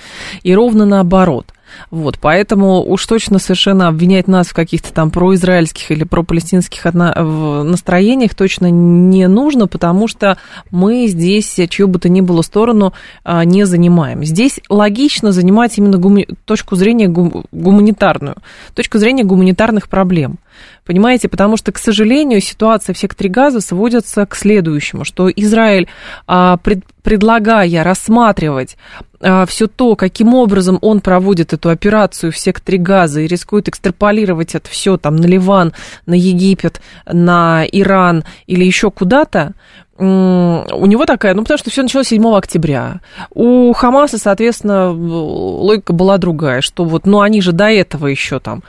[0.44, 1.54] И ровно наоборот.
[1.92, 8.70] Вот, поэтому уж точно совершенно обвинять нас в каких-то там произраильских или пропалестинских настроениях точно
[8.70, 10.38] не нужно, потому что
[10.72, 14.24] мы здесь чью бы то ни было сторону а, не занимаем.
[14.24, 16.28] Здесь логично занимать именно гуми...
[16.46, 18.38] точку зрения гуманитарную,
[18.74, 20.38] точку зрения гуманитарных проблем.
[20.86, 25.88] Понимаете, потому что, к сожалению, ситуация в секторе Газа сводится к следующему, что Израиль,
[26.28, 26.58] а,
[27.04, 28.78] предлагая рассматривать
[29.20, 34.56] а, все то, каким образом он проводит эту операцию в секторе Газа и рискует экстраполировать
[34.56, 35.74] это все там на Ливан,
[36.06, 39.54] на Египет, на Иран или еще куда-то,
[40.00, 43.02] у него такая, ну, потому что все началось 7 октября.
[43.32, 48.64] У Хамаса, соответственно, логика была другая, что вот, ну, они же до этого еще там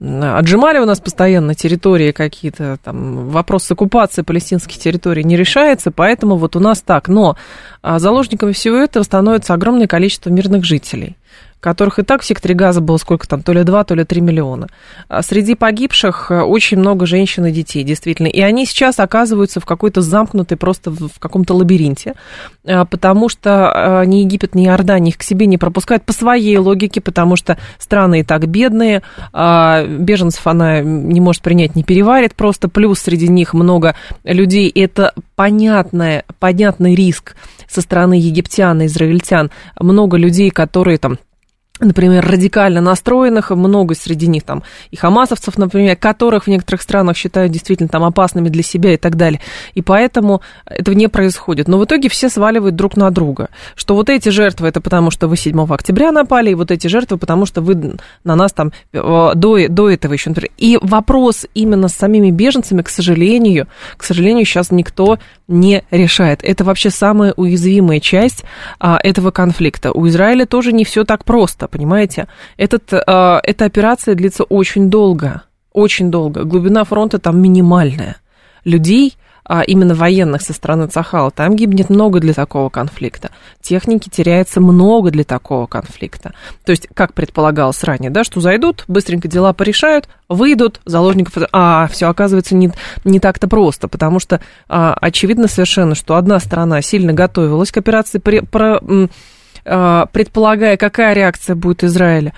[0.00, 6.36] отжимали у нас постоянно территории какие-то, там, вопрос с оккупацией палестинских территорий не решается, поэтому
[6.36, 7.08] вот у нас так.
[7.08, 7.36] Но
[7.82, 11.16] а, заложниками всего этого становится огромное количество мирных жителей
[11.64, 14.20] которых и так в секторе газа было сколько там, то ли 2, то ли 3
[14.20, 14.68] миллиона.
[15.08, 18.26] А среди погибших э, очень много женщин и детей, действительно.
[18.26, 22.12] И они сейчас оказываются в какой-то замкнутой, просто в каком-то лабиринте,
[22.64, 26.58] э, потому что э, ни Египет, ни Иордания их к себе не пропускают по своей
[26.58, 32.34] логике, потому что страны и так бедные, а беженцев она не может принять, не переварит
[32.34, 37.36] просто, плюс среди них много людей, это понятное, понятный риск
[37.70, 39.50] со стороны египтян и израильтян,
[39.80, 41.16] много людей, которые там
[41.80, 47.52] например, радикально настроенных, много среди них там и хамасовцев, например, которых в некоторых странах считают
[47.52, 49.40] действительно там опасными для себя и так далее.
[49.74, 51.66] И поэтому этого не происходит.
[51.66, 53.48] Но в итоге все сваливают друг на друга.
[53.74, 57.18] Что вот эти жертвы, это потому что вы 7 октября напали, и вот эти жертвы,
[57.18, 60.32] потому что вы на нас там э, до, до этого еще...
[60.56, 66.40] И вопрос именно с самими беженцами, к сожалению, к сожалению, сейчас никто не решает.
[66.42, 68.44] Это вообще самая уязвимая часть
[68.78, 69.92] а, этого конфликта.
[69.92, 72.28] У Израиля тоже не все так просто, понимаете?
[72.56, 76.44] Этот, а, эта операция длится очень долго, очень долго.
[76.44, 78.16] Глубина фронта там минимальная.
[78.64, 83.30] Людей а именно военных со стороны Цахала, там гибнет много для такого конфликта.
[83.60, 86.32] Техники теряется много для такого конфликта.
[86.64, 91.44] То есть, как предполагалось ранее, да, что зайдут, быстренько дела порешают, выйдут, заложников...
[91.52, 92.72] А, все оказывается не,
[93.04, 98.18] не так-то просто, потому что а, очевидно совершенно, что одна сторона сильно готовилась к операции,
[98.18, 98.80] при, про,
[99.64, 102.32] предполагая, какая реакция будет Израиля.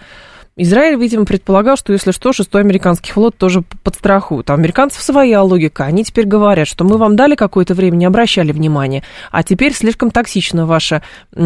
[0.58, 4.48] Израиль, видимо, предполагал, что если что, шестой американский флот тоже подстрахует.
[4.48, 5.84] А американцев своя логика.
[5.84, 10.10] Они теперь говорят, что мы вам дали какое-то время, не обращали внимания, а теперь слишком
[10.10, 11.02] токсично ваше,
[11.34, 11.42] как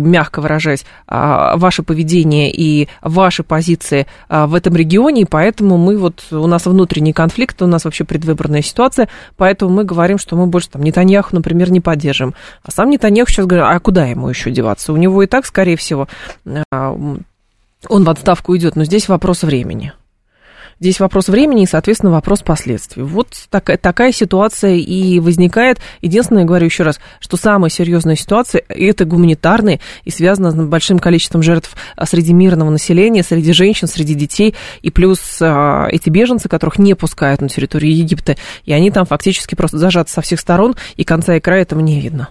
[0.00, 5.78] бы мягко выражаясь, а, ваше поведение и ваши позиции а, в этом регионе, и поэтому
[5.78, 10.36] мы вот, у нас внутренний конфликт, у нас вообще предвыборная ситуация, поэтому мы говорим, что
[10.36, 12.34] мы больше там Нетаньяху, например, не поддержим.
[12.62, 14.92] А сам Нетаньяху сейчас говорит, а куда ему еще деваться?
[14.92, 16.06] У него и так, скорее всего,
[16.70, 16.94] а,
[17.88, 19.92] он в отставку идет, но здесь вопрос времени.
[20.80, 23.02] Здесь вопрос времени и, соответственно, вопрос последствий.
[23.02, 25.78] Вот такая, такая ситуация и возникает.
[26.02, 30.98] Единственное, я говорю еще раз, что самая серьезная ситуация– это гуманитарная и связана с большим
[30.98, 34.54] количеством жертв а, среди мирного населения, среди женщин, среди детей.
[34.82, 39.54] И плюс а, эти беженцы, которых не пускают на территорию Египта, и они там фактически
[39.54, 42.30] просто зажаты со всех сторон, и конца и края этому не видно.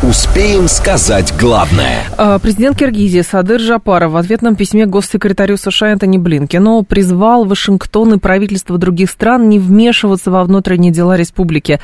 [0.00, 2.04] Успеем сказать главное.
[2.16, 8.18] А, президент Киргизии Садыр Жапаров в ответном письме госсекретарю США Энтони Блинкену призвал Вашингтон и
[8.18, 11.80] правительства других стран не вмешиваться во внутренние дела республики.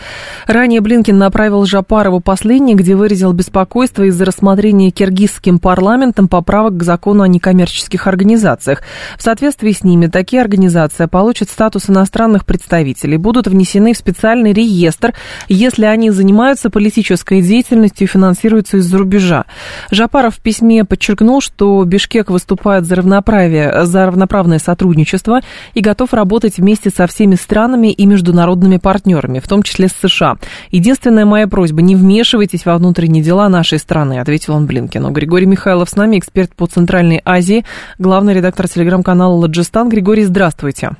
[0.46, 7.24] Ранее Блинкен направил Жапарову послание, где выразил беспокойство из-за рассмотрения киргизским парламентом поправок к закону
[7.24, 8.82] о некоммерческих организациях.
[9.18, 15.14] В соответствии с ними такие организации получат статус иностранных представителей, будут внесены в специальный реестр,
[15.48, 19.44] если они занимаются политической деятельностью полностью финансируется из-за рубежа.
[19.90, 25.40] Жапаров в письме подчеркнул, что Бишкек выступает за, равноправие, за равноправное сотрудничество
[25.74, 30.36] и готов работать вместе со всеми странами и международными партнерами, в том числе с США.
[30.70, 35.10] Единственная моя просьба, не вмешивайтесь во внутренние дела нашей страны, ответил он Блинкину.
[35.10, 37.64] Григорий Михайлов с нами, эксперт по Центральной Азии,
[37.98, 39.88] главный редактор телеграм-канала «Ладжистан».
[39.88, 40.90] Григорий, здравствуйте.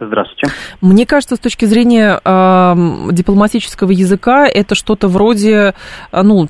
[0.00, 0.48] Здравствуйте.
[0.80, 5.74] Мне кажется, с точки зрения э, дипломатического языка, это что-то вроде,
[6.12, 6.48] ну,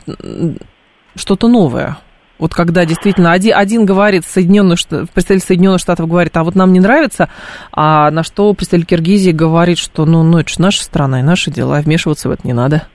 [1.15, 1.97] что-то новое.
[2.39, 4.79] Вот когда действительно один, один говорит, Соединенных,
[5.13, 7.29] представитель Соединенных Штатов говорит, а вот нам не нравится,
[7.73, 11.51] а на что представитель Киргизии говорит, что ну, ну это же наша страна и наши
[11.51, 12.87] дела, вмешиваться в это не надо.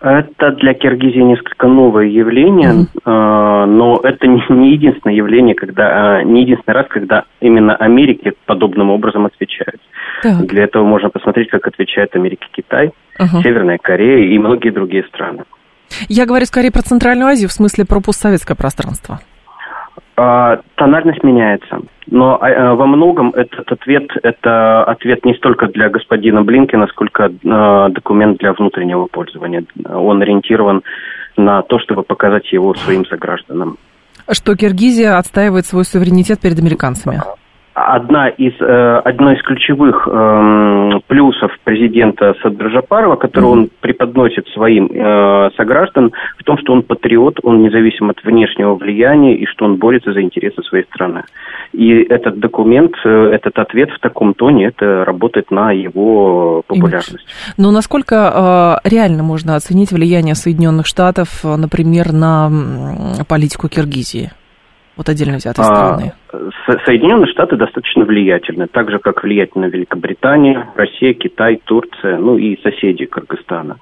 [0.00, 3.66] Это для Киргизии несколько новое явление, mm-hmm.
[3.66, 9.26] но это не единственное явление, когда а, не единственный раз, когда именно Америке подобным образом
[9.26, 9.80] отвечают.
[10.22, 10.46] Так.
[10.46, 13.42] Для этого можно посмотреть, как отвечает Америка Китай, uh-huh.
[13.42, 15.44] Северная Корея и многие другие страны.
[16.08, 19.20] Я говорю скорее про Центральную Азию, в смысле про постсоветское пространство.
[20.20, 21.78] А, тональность меняется.
[22.08, 27.28] Но а, а, во многом этот ответ– это ответ не столько для господина Блинкина, сколько
[27.92, 29.64] документ для внутреннего пользования.
[29.88, 30.82] Он ориентирован
[31.36, 33.78] на то, чтобы показать его своим согражданам.
[34.28, 37.22] Что Киргизия отстаивает свой суверенитет перед американцами?
[37.86, 43.52] Одна из, э, одно из ключевых э, плюсов президента Садржапарова, который mm-hmm.
[43.52, 49.36] он преподносит своим э, согражданам, в том, что он патриот, он независим от внешнего влияния
[49.36, 51.24] и что он борется за интересы своей страны.
[51.72, 57.26] И этот документ, э, этот ответ в таком тоне, это работает на его популярность.
[57.56, 62.50] Но насколько э, реально можно оценить влияние Соединенных Штатов, например, на
[63.28, 64.30] политику Киргизии?
[64.98, 66.12] вот отдельно взятой страны?
[66.84, 73.06] Соединенные Штаты достаточно влиятельны, так же, как влиятельна Великобритания, Россия, Китай, Турция, ну и соседи
[73.06, 73.76] Кыргызстана.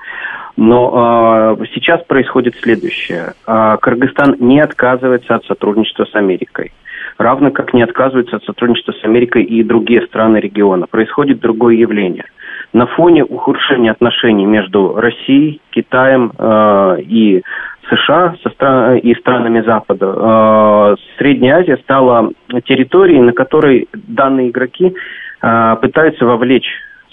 [0.56, 3.34] Но э, сейчас происходит следующее.
[3.46, 6.72] Э, Кыргызстан не отказывается от сотрудничества с Америкой.
[7.18, 10.86] Равно как не отказывается от сотрудничества с Америкой и другие страны региона.
[10.86, 12.26] Происходит другое явление.
[12.72, 17.42] На фоне ухудшения отношений между Россией, Китаем э, и
[17.88, 22.30] США со стран, и странами Запада, э, Средняя Азия стала
[22.64, 24.94] территорией, на которой данные игроки
[25.42, 26.68] э, пытаются вовлечь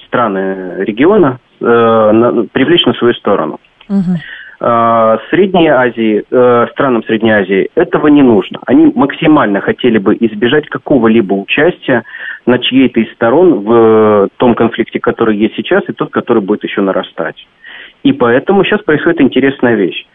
[0.07, 3.59] страны региона, э, на, привлечь на свою сторону.
[3.89, 4.17] Угу.
[5.29, 6.23] Средней Азии,
[6.71, 8.59] странам Средней Азии этого не нужно.
[8.65, 12.03] Они максимально хотели бы избежать какого-либо участия
[12.45, 16.79] на чьей-то из сторон в том конфликте, который есть сейчас, и тот, который будет еще
[16.79, 17.45] нарастать.
[18.03, 20.05] И поэтому сейчас происходит интересная вещь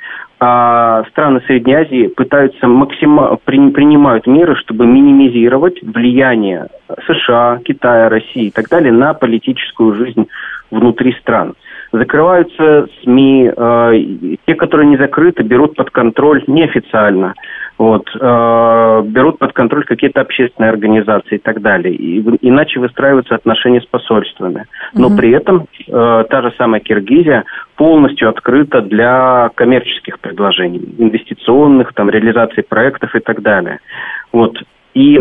[0.41, 6.69] а страны Средней Азии пытаются максимально при, принимают меры, чтобы минимизировать влияние
[7.07, 10.29] США, Китая, России и так далее на политическую жизнь
[10.71, 11.55] внутри стран.
[11.93, 13.93] Закрываются СМИ, э,
[14.47, 17.35] те, которые не закрыты, берут под контроль неофициально
[17.79, 21.95] вот, э, берут под контроль какие-то общественные организации и так далее.
[21.95, 24.67] И, иначе выстраиваются отношения с посольствами.
[24.95, 25.17] Но угу.
[25.17, 27.45] при этом э, та же самая Киргизия
[27.77, 33.79] полностью открыта для коммерческих предложений, инвестиционных, там, реализации проектов и так далее.
[34.33, 34.59] Вот.
[34.95, 35.17] И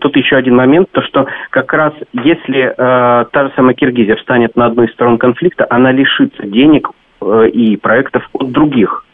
[0.00, 4.56] тут еще один момент, то что как раз если э, та же самая Киргизия встанет
[4.56, 6.88] на одну из сторон конфликта, она лишится денег
[7.20, 9.04] э, и проектов от других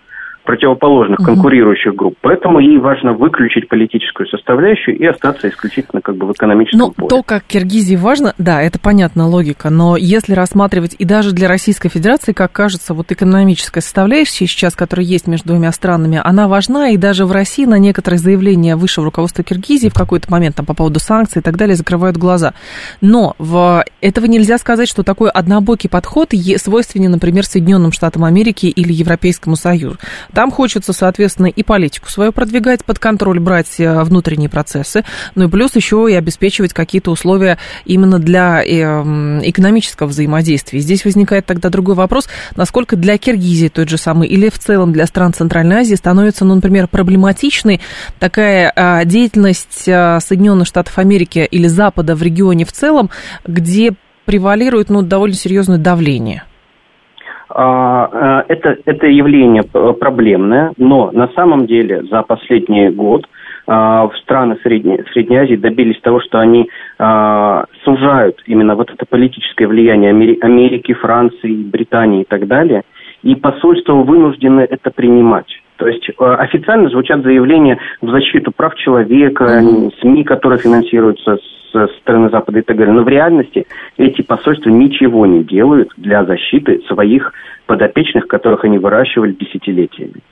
[0.49, 2.15] противоположных, конкурирующих групп.
[2.23, 7.11] Поэтому ей важно выключить политическую составляющую и остаться исключительно как бы в экономическом ну, поле.
[7.11, 11.91] То, как Киргизии важно, да, это понятна логика, но если рассматривать и даже для Российской
[11.91, 16.97] Федерации, как кажется, вот экономическая составляющая сейчас, которая есть между двумя странами, она важна, и
[16.97, 20.99] даже в России на некоторые заявления высшего руководства Киргизии в какой-то момент там, по поводу
[20.99, 22.55] санкций и так далее закрывают глаза.
[23.03, 23.85] Но в...
[24.01, 29.99] этого нельзя сказать, что такой однобокий подход свойственен, например, Соединенным Штатам Америки или Европейскому Союзу.
[30.39, 35.51] Там хочется, соответственно, и политику свою продвигать, под контроль брать э, внутренние процессы, ну и
[35.51, 40.79] плюс еще и обеспечивать какие-то условия именно для эм, экономического взаимодействия.
[40.79, 45.07] Здесь возникает тогда другой вопрос, насколько для Киргизии той же самой или в целом для
[45.07, 47.81] стран Центральной Азии становится, ну, например, проблематичной
[48.21, 53.11] такая э, деятельность э, Соединенных Штатов Америки или Запада в регионе в целом,
[53.45, 56.45] где превалирует ну, довольно серьезное давление.
[57.51, 63.27] А, э, это, это явление проблемное, но на самом деле за последний год
[63.67, 69.07] а, в страны Средней, Средней Азии добились того, что они а, сужают именно вот это
[69.07, 72.83] политическое влияние Америки, Франции, Британии и так далее,
[73.23, 75.51] и посольства вынуждены это принимать.
[75.77, 79.63] То есть официально звучат заявления в защиту прав человека.
[80.01, 81.39] СМИ, которые финансируются
[81.73, 82.95] со стороны Запада и так далее.
[82.95, 83.67] Но в реальности
[83.97, 87.33] эти посольства ничего не делают для защиты своих
[87.67, 90.23] подопечных, которых они выращивали десятилетиями.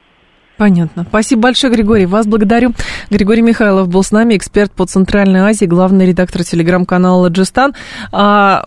[0.57, 1.05] Понятно.
[1.09, 2.07] Спасибо большое, Григорий.
[2.07, 2.73] Вас благодарю.
[3.11, 7.75] Григорий Михайлов был с нами, эксперт по Центральной Азии, главный редактор телеграм-канала «Ладжистан».
[8.11, 8.67] А,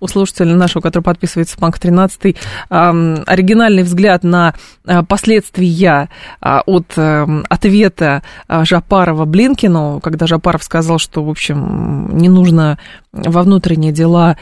[0.00, 2.36] у слушателя нашего, который подписывается Банк 13,
[2.70, 2.90] а,
[3.26, 4.54] оригинальный взгляд на
[4.86, 6.08] а, последствия
[6.40, 12.78] а, от ответа а, Жапарова Блинкину, когда Жапаров сказал, что, в общем, не нужно
[13.12, 14.36] во внутренние дела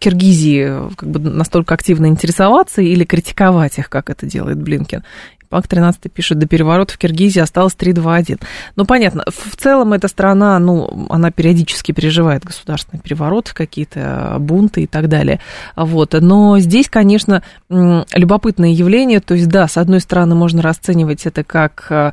[0.00, 5.04] Киргизии как бы настолько активно интересоваться или критиковать их, как это делает Блинкен.
[5.50, 8.42] Банк 13 пишет, до переворота в Киргизии осталось 3-2-1.
[8.74, 14.86] Ну, понятно, в целом эта страна, ну, она периодически переживает государственные перевороты, какие-то бунты и
[14.86, 15.40] так далее.
[15.76, 16.14] Вот.
[16.20, 19.20] Но здесь, конечно, любопытное явление.
[19.20, 22.12] То есть, да, с одной стороны, можно расценивать это как а,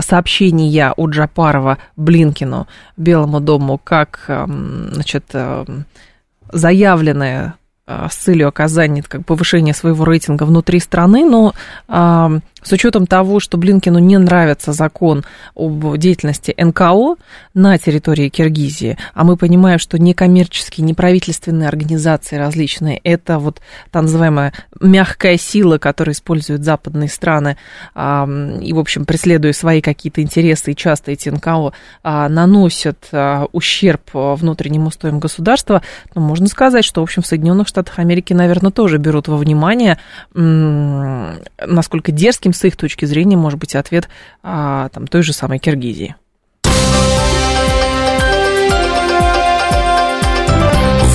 [0.00, 2.66] сообщение от Джапарова Блинкину,
[2.96, 5.24] Белому дому, как, значит,
[6.52, 11.54] заявленное а, с целью оказания как, повышения своего рейтинга внутри страны, но
[12.64, 17.16] с учетом того, что Блинкину не нравится закон об деятельности НКО
[17.52, 23.60] на территории Киргизии, а мы понимаем, что некоммерческие, неправительственные организации различные, это вот
[23.90, 27.56] та называемая мягкая сила, которую используют западные страны,
[27.94, 34.02] и, в общем, преследуя свои какие-то интересы, и часто эти НКО а, наносят а, ущерб
[34.12, 35.82] внутренним устоям государства,
[36.14, 39.98] но можно сказать, что, в общем, в Соединенных Штатах Америки, наверное, тоже берут во внимание,
[40.32, 44.08] насколько дерзким с их точки зрения может быть ответ
[44.42, 46.14] а, там, той же самой Киргизии.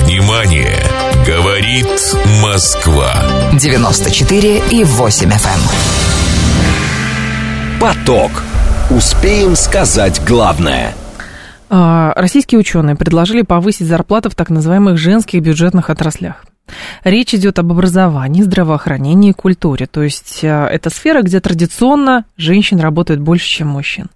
[0.04, 0.76] Внимание!
[1.26, 1.86] Говорит
[2.42, 3.14] Москва.
[3.52, 5.48] 94 и 8 FM.
[5.48, 5.60] Эм.
[7.80, 8.30] Поток.
[8.90, 10.94] Успеем сказать главное.
[11.68, 16.44] А, российские ученые предложили повысить зарплаты в так называемых женских бюджетных отраслях.
[17.04, 19.86] Речь идет об образовании, здравоохранении и культуре.
[19.86, 24.06] То есть э, это сфера, где традиционно женщин работает больше, чем мужчин.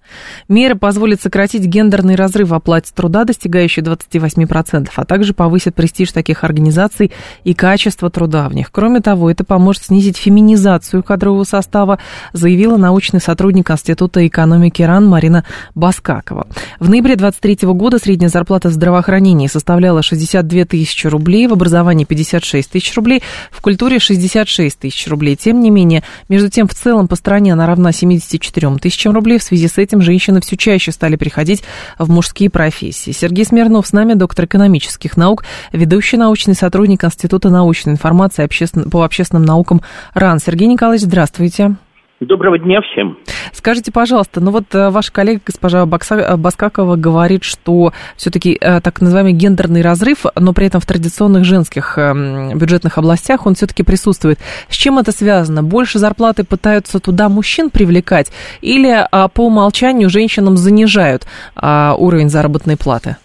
[0.47, 6.43] Меры позволят сократить гендерный разрыв в оплате труда, достигающий 28%, а также повысит престиж таких
[6.43, 7.11] организаций
[7.43, 8.71] и качество труда в них.
[8.71, 11.99] Кроме того, это поможет снизить феминизацию кадрового состава,
[12.33, 16.47] заявила научный сотрудник Института экономики РАН Марина Баскакова.
[16.79, 22.44] В ноябре 2023 года средняя зарплата в здравоохранении составляла 62 тысячи рублей, в образовании 56
[22.45, 25.35] 56 тысяч рублей, в культуре 66 тысяч рублей.
[25.35, 29.39] Тем не менее, между тем, в целом по стране она равна 74 тысячам рублей.
[29.39, 31.63] В связи с этим женщины все чаще стали приходить
[31.97, 33.11] в мужские профессии.
[33.11, 38.47] Сергей Смирнов с нами, доктор экономических наук, ведущий научный сотрудник Института научной информации
[38.89, 39.81] по общественным наукам
[40.13, 40.39] РАН.
[40.39, 41.75] Сергей Николаевич, здравствуйте.
[42.21, 43.17] Доброго дня всем.
[43.51, 49.01] Скажите, пожалуйста, ну вот э, ваша коллега, госпожа э, Баскакова, говорит, что все-таки э, так
[49.01, 54.39] называемый гендерный разрыв, но при этом в традиционных женских эм, бюджетных областях он все-таки присутствует.
[54.69, 55.61] С чем это связано?
[55.61, 62.77] Больше зарплаты пытаются туда мужчин привлекать или а, по умолчанию женщинам занижают а, уровень заработной
[62.77, 63.17] платы?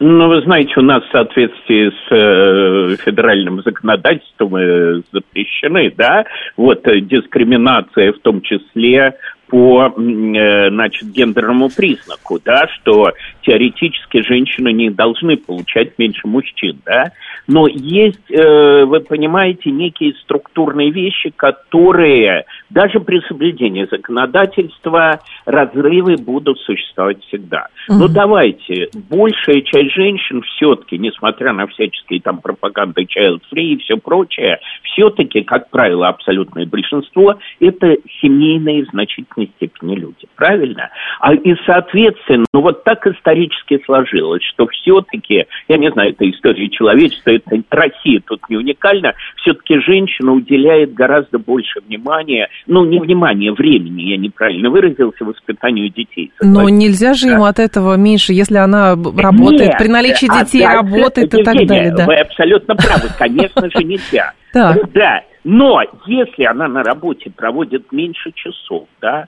[0.00, 6.24] Ну, вы знаете, у нас в соответствии с э, федеральным законодательством э, запрещены, да,
[6.56, 9.16] вот э, дискриминация в том числе
[9.48, 17.10] по, э, значит, гендерному признаку, да, что теоретически женщины не должны получать меньше мужчин, да,
[17.48, 26.58] но есть, э, вы понимаете, некие структурные вещи, которые даже при соблюдении законодательства разрывы будут
[26.60, 27.68] существовать всегда.
[27.88, 27.94] Mm-hmm.
[27.94, 33.96] Но давайте, большая часть женщин все-таки, несмотря на всяческие там пропаганды child free и все
[33.96, 40.28] прочее, все-таки, как правило, абсолютное большинство, это семейные в значительной степени люди.
[40.36, 40.90] Правильно?
[41.20, 46.68] А, и, соответственно, ну вот так исторически сложилось, что все-таки, я не знаю, это история
[46.68, 53.52] человечества, это Россия тут не уникальна, все-таки женщина уделяет гораздо больше внимания, ну, не внимания,
[53.52, 56.32] времени, я неправильно выразился, воспитанию детей.
[56.40, 60.74] Но нельзя же ему от этого меньше, если она работает, Нет, при наличии детей а,
[60.74, 61.94] работает и так далее.
[61.96, 62.06] Да.
[62.06, 64.32] Вы абсолютно правы, конечно же нельзя.
[64.54, 65.22] Да.
[65.44, 69.26] Но если она на работе проводит меньше часов, да,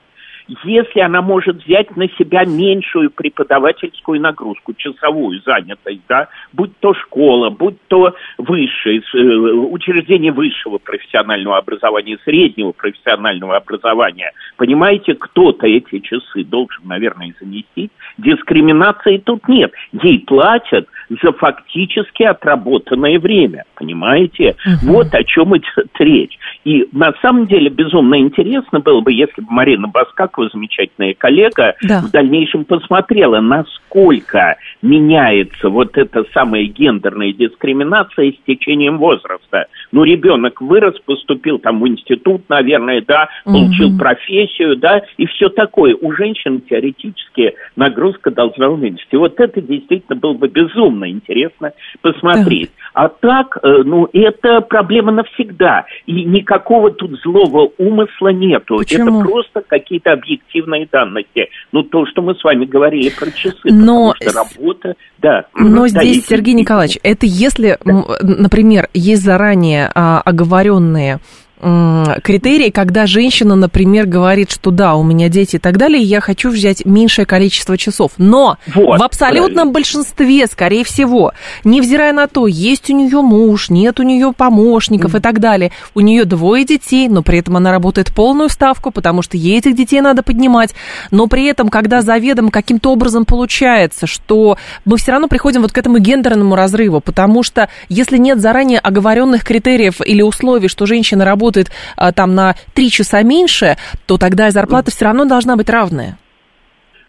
[0.64, 7.50] если она может взять на себя меньшую преподавательскую нагрузку, часовую занятость, да, будь то школа,
[7.50, 16.44] будь то высшее, э, учреждение высшего профессионального образования, среднего профессионального образования, понимаете, кто-то эти часы
[16.44, 17.90] должен, наверное, занести.
[18.18, 19.72] Дискриминации тут нет.
[19.92, 20.88] Ей платят
[21.22, 24.56] за фактически отработанное время, понимаете?
[24.64, 24.92] Угу.
[24.92, 26.38] Вот о чем идет речь.
[26.64, 32.00] И на самом деле безумно интересно было бы, если бы Марина Баскакова, замечательная коллега, да.
[32.00, 39.66] в дальнейшем посмотрела, насколько меняется вот эта самая гендерная дискриминация с течением возраста.
[39.92, 43.98] Ну, ребенок вырос, поступил там в институт, наверное, да, получил угу.
[43.98, 45.96] профессию, да, и все такое.
[46.00, 49.16] У женщин теоретически нагрузка должна уменьшиться.
[49.16, 51.72] И вот это действительно было бы безумно интересно
[52.02, 52.70] посмотреть.
[52.94, 53.02] Да.
[53.02, 55.86] А так, э, ну, это проблема навсегда.
[56.06, 58.78] И никакого тут злого умысла нету.
[58.78, 59.20] Почему?
[59.20, 61.48] Это просто какие-то объективные данности.
[61.72, 63.58] Ну, то, что мы с вами говорили про часы.
[63.64, 64.12] Но...
[64.12, 64.94] Потому что работа...
[65.18, 65.44] Да.
[65.54, 68.04] Но да, здесь, Сергей Николаевич, это если, да.
[68.22, 71.20] например, есть заранее а, оговоренные
[71.60, 76.50] критерии, когда женщина, например, говорит, что да, у меня дети и так далее, я хочу
[76.50, 78.12] взять меньшее количество часов.
[78.16, 79.72] Но вот, в абсолютном правильно.
[79.72, 81.32] большинстве, скорее всего,
[81.64, 85.18] невзирая на то, есть у нее муж, нет у нее помощников mm.
[85.18, 89.20] и так далее, у нее двое детей, но при этом она работает полную ставку, потому
[89.20, 90.74] что ей этих детей надо поднимать.
[91.10, 94.56] Но при этом, когда заведомо каким-то образом получается, что
[94.86, 99.44] мы все равно приходим вот к этому гендерному разрыву, потому что если нет заранее оговоренных
[99.44, 103.76] критериев или условий, что женщина работает работает а, там на три часа меньше,
[104.06, 106.16] то тогда и зарплата все равно должна быть равная.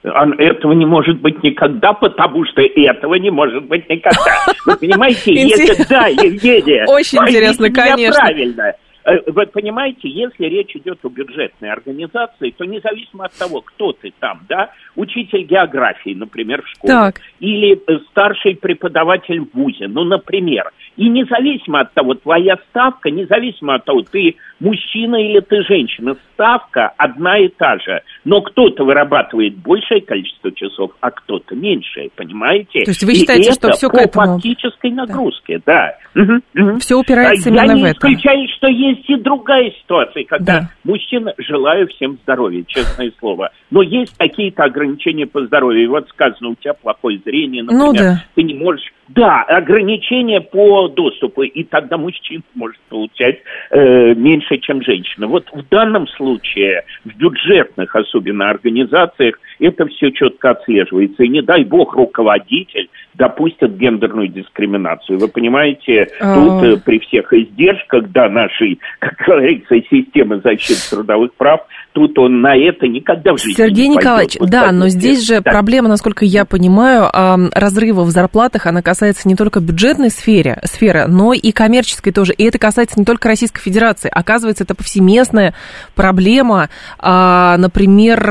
[0.03, 4.45] Этого не может быть никогда, потому что этого не может быть никогда.
[4.65, 8.19] Вы понимаете, если да, Евгения, очень интересно, конечно.
[8.19, 8.73] правильно.
[9.03, 14.11] Э, вы понимаете, если речь идет о бюджетной организации, то независимо от того, кто ты
[14.19, 17.15] там, да, учитель географии, например, в школе, так.
[17.39, 17.79] или
[18.09, 24.01] старший преподаватель в ВУЗе, ну, например, и независимо от того, твоя ставка, независимо от того,
[24.03, 28.01] ты мужчина или ты женщина, ставка одна и та же.
[28.25, 32.83] Но кто-то вырабатывает большее количество часов, а кто-то меньшее, понимаете?
[32.83, 34.33] То есть вы считаете, и что все по к этому...
[34.35, 35.95] фактической нагрузке, да.
[36.13, 36.21] да.
[36.21, 36.79] Угу, угу.
[36.79, 38.07] Все упирается а именно в это.
[38.07, 40.69] Я не исключаю, что есть и другая ситуация, когда да.
[40.83, 45.83] мужчина, желаю всем здоровья, честное слово, но есть какие-то ограничения по здоровью.
[45.83, 48.23] И вот сказано, у тебя плохое зрение, ну например, ну, да.
[48.35, 53.39] ты не можешь да, ограничения по доступу, и тогда мужчина может получать
[53.71, 55.27] э, меньше, чем женщина.
[55.27, 61.23] Вот в данном случае, в бюджетных особенно организациях, это все четко отслеживается.
[61.23, 65.19] И не дай бог руководитель допустят гендерную дискриминацию.
[65.19, 66.35] Вы понимаете, а...
[66.35, 72.41] тут э, при всех издержках, да, нашей, как говорится, системы защиты трудовых прав, тут он
[72.41, 74.51] на это никогда в жизни Сергей не Николаевич, пойдет.
[74.51, 75.51] да, но здесь же да.
[75.51, 77.09] проблема, насколько я понимаю,
[77.53, 82.33] разрыва в зарплатах, она касается не только бюджетной сфере, сферы, но и коммерческой тоже.
[82.33, 84.09] И это касается не только Российской Федерации.
[84.13, 85.53] Оказывается, это повсеместная
[85.95, 86.69] проблема.
[86.99, 88.21] А, например,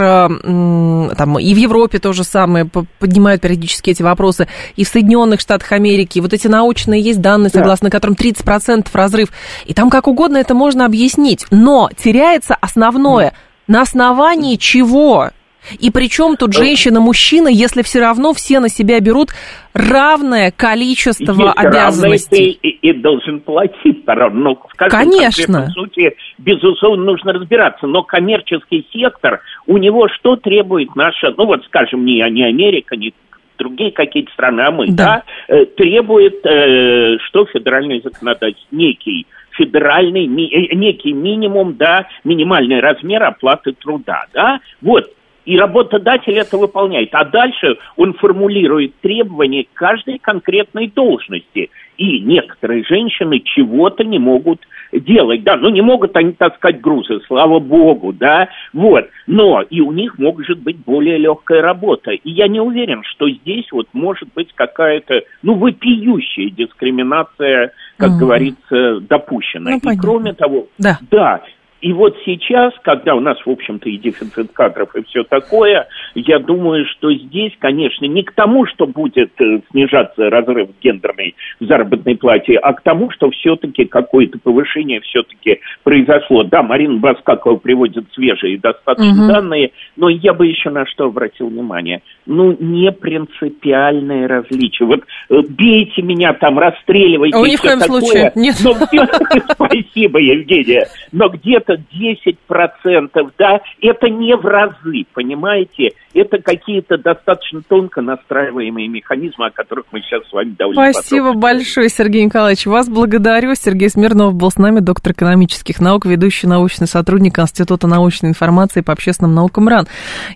[1.16, 2.66] там и в Европе то же самое
[2.98, 6.20] поднимают периодически эти вопросы, и в Соединенных Штатах Америки.
[6.20, 7.96] Вот эти научные есть данные, согласно да.
[7.96, 9.30] которым 30% разрыв.
[9.66, 11.46] И там как угодно это можно объяснить.
[11.50, 13.34] Но теряется основное–
[13.70, 15.30] на основании чего?
[15.78, 19.30] И причем тут женщина-мужчина, если все равно все на себя берут
[19.72, 22.58] равное количество Есть обязанностей.
[22.60, 25.70] Ты и, и должен платить, но в каждом Конечно.
[25.70, 27.86] случае, безусловно, нужно разбираться.
[27.86, 33.14] Но коммерческий сектор, у него что требует наша, ну вот скажем, не, не Америка, не
[33.60, 40.26] другие какие-то страны, а мы, да, да э, требует, э, что федеральный законодательство, некий федеральный,
[40.26, 45.12] ми, э, некий минимум, да, минимальный размер оплаты труда, да, вот,
[45.44, 47.10] и работодатель это выполняет.
[47.12, 51.70] А дальше он формулирует требования к каждой конкретной должности.
[51.96, 54.60] И некоторые женщины чего-то не могут
[54.92, 59.92] делать, да, ну не могут они таскать грузы, слава богу, да, вот, но и у
[59.92, 62.10] них может быть более легкая работа.
[62.12, 68.18] И я не уверен, что здесь вот может быть какая-то, ну, вопиющая дискриминация, как mm.
[68.18, 69.70] говорится, допущена.
[69.70, 70.02] Ну, и понятно.
[70.02, 70.98] кроме того, да.
[71.10, 71.42] да,
[71.80, 76.38] и вот сейчас, когда у нас, в общем-то, и дефицит кадров, и все такое, я
[76.38, 82.16] думаю, что здесь, конечно, не к тому, что будет э, снижаться разрыв в гендерной заработной
[82.16, 86.44] плате, а к тому, что все-таки какое-то повышение все-таки произошло.
[86.44, 89.32] Да, Марина Баскакова приводит свежие достаточно угу.
[89.32, 92.02] данные, но я бы еще на что обратил внимание.
[92.26, 94.86] Ну, не принципиальное различие.
[94.86, 95.00] Вот
[95.30, 97.36] э, бейте меня там, расстреливайте.
[97.36, 98.32] А ни в коем случае.
[98.34, 98.56] Нет.
[98.62, 98.74] Но,
[99.54, 100.86] спасибо, Евгения.
[101.12, 105.90] Но где-то это 10%, да, это не в разы, понимаете?
[106.12, 111.88] Это какие-то достаточно тонко настраиваемые механизмы, о которых мы сейчас с вами довольно Спасибо большое,
[111.88, 112.66] Сергей Николаевич.
[112.66, 113.54] Вас благодарю.
[113.54, 118.92] Сергей Смирнов был с нами, доктор экономических наук, ведущий научный сотрудник Института научной информации по
[118.92, 119.86] общественным наукам РАН.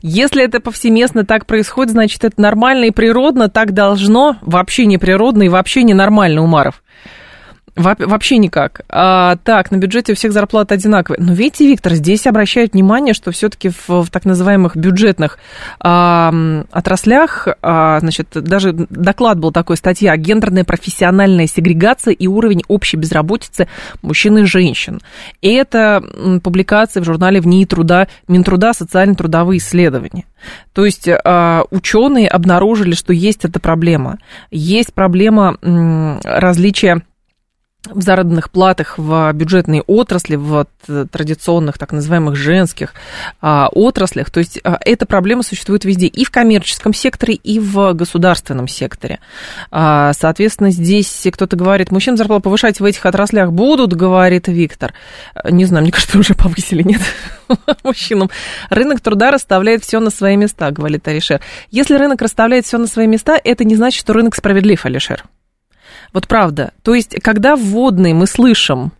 [0.02, 5.44] Если это повсеместно так происходит, значит, это нормально и природно, так должно, вообще не природно
[5.44, 6.82] и вообще не нормально, Умаров.
[7.76, 8.82] Вообще никак.
[8.88, 11.20] А, так, на бюджете у всех зарплаты одинаковые.
[11.20, 15.38] Но видите, Виктор, здесь обращают внимание, что все-таки в, в так называемых бюджетных
[15.80, 16.32] а,
[16.70, 23.66] отраслях, а, значит, даже доклад был такой, статья «Гендерная профессиональная сегрегация и уровень общей безработицы
[24.02, 25.00] мужчин и женщин».
[25.40, 26.00] И это
[26.44, 30.26] публикация в журнале «В труда», Минтруда социально-трудовые исследования.
[30.72, 34.18] То есть а, ученые обнаружили, что есть эта проблема.
[34.52, 35.56] Есть проблема
[36.22, 37.02] различия
[37.90, 40.66] в заработных платах в бюджетной отрасли, в
[41.10, 42.94] традиционных так называемых женских
[43.40, 44.30] а, отраслях.
[44.30, 49.20] То есть а, эта проблема существует везде, и в коммерческом секторе, и в государственном секторе.
[49.70, 54.94] А, соответственно, здесь кто-то говорит, мужчин зарплату повышать в этих отраслях будут, говорит Виктор.
[55.48, 57.02] Не знаю, мне кажется, уже повысили, нет?
[57.82, 58.30] Мужчинам.
[58.70, 61.40] Рынок труда расставляет все на свои места, говорит Алишер.
[61.70, 65.24] Если рынок расставляет все на свои места, это не значит, что рынок справедлив, Алишер.
[66.14, 66.72] Вот правда.
[66.82, 68.92] То есть, когда вводные мы слышим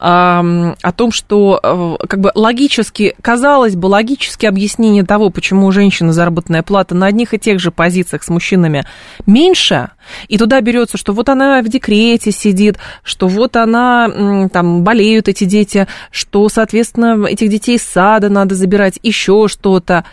[0.00, 6.12] о том, что э, как бы логически, казалось бы, логические объяснение того, почему у женщины
[6.12, 8.86] заработная плата на одних и тех же позициях с мужчинами
[9.26, 9.90] меньше,
[10.28, 15.44] и туда берется, что вот она в декрете сидит, что вот она, там, болеют эти
[15.44, 20.04] дети, что, соответственно, этих детей из сада надо забирать, еще что-то.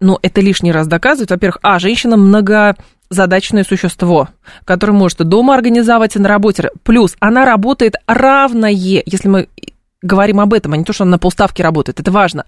[0.00, 2.76] Но это лишний раз доказывает, во-первых, а, женщина много
[3.12, 4.28] задачное существо,
[4.64, 6.70] которое может дома организовать, и на работе.
[6.82, 9.48] Плюс она работает равное, если мы
[10.02, 12.44] говорим об этом, а не то, что она на полставки работает, это важно.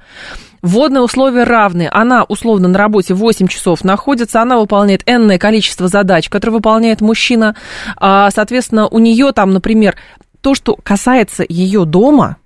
[0.61, 1.89] Вводные условия равны.
[1.91, 7.55] Она условно на работе 8 часов находится, она выполняет энное количество задач, которые выполняет мужчина.
[7.97, 9.97] А, соответственно, у нее там, например,
[10.41, 12.37] то, что касается ее дома,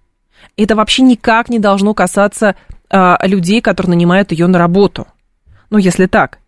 [0.56, 2.54] это вообще никак не должно касаться
[2.90, 5.06] а, людей, которые нанимают ее на работу.
[5.70, 6.38] Ну, если так.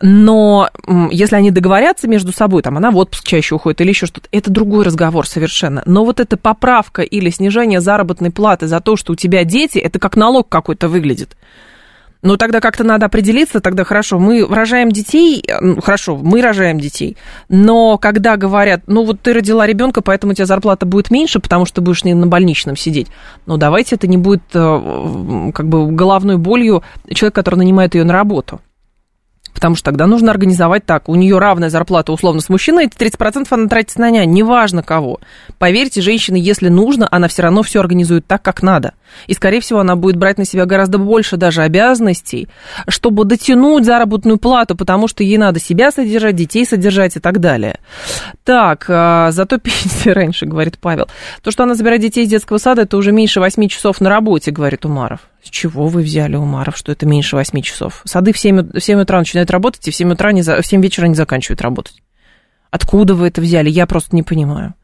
[0.00, 0.70] Но
[1.10, 4.50] если они договорятся между собой, там она в отпуск чаще уходит или еще что-то, это
[4.50, 5.82] другой разговор совершенно.
[5.86, 9.98] Но вот эта поправка или снижение заработной платы за то, что у тебя дети, это
[9.98, 11.36] как налог какой-то выглядит.
[12.20, 17.16] Ну, тогда как-то надо определиться, тогда хорошо, мы рожаем детей, ну, хорошо, мы рожаем детей,
[17.48, 21.64] но когда говорят, ну, вот ты родила ребенка, поэтому у тебя зарплата будет меньше, потому
[21.64, 23.06] что ты будешь не на больничном сидеть,
[23.46, 28.12] ну, давайте это не будет э, как бы головной болью человека, который нанимает ее на
[28.12, 28.60] работу
[29.58, 31.08] потому что тогда нужно организовать так.
[31.08, 35.18] У нее равная зарплата условно с мужчиной, эти 30% она тратит на нянь, неважно кого.
[35.58, 38.92] Поверьте, женщина, если нужно, она все равно все организует так, как надо.
[39.26, 42.48] И, скорее всего, она будет брать на себя гораздо больше даже обязанностей,
[42.88, 47.78] чтобы дотянуть заработную плату, потому что ей надо себя содержать, детей содержать и так далее.
[48.44, 51.08] Так, а, зато пенсия раньше, говорит Павел.
[51.42, 54.50] То, что она забирает детей из детского сада, это уже меньше 8 часов на работе,
[54.50, 55.20] говорит Умаров.
[55.42, 58.02] С чего вы взяли, Умаров, что это меньше 8 часов?
[58.04, 60.82] Сады в 7, в 7 утра начинают работать, и в 7, утра не, в 7
[60.82, 62.02] вечера не заканчивают работать.
[62.70, 63.70] Откуда вы это взяли?
[63.70, 64.74] Я просто не понимаю.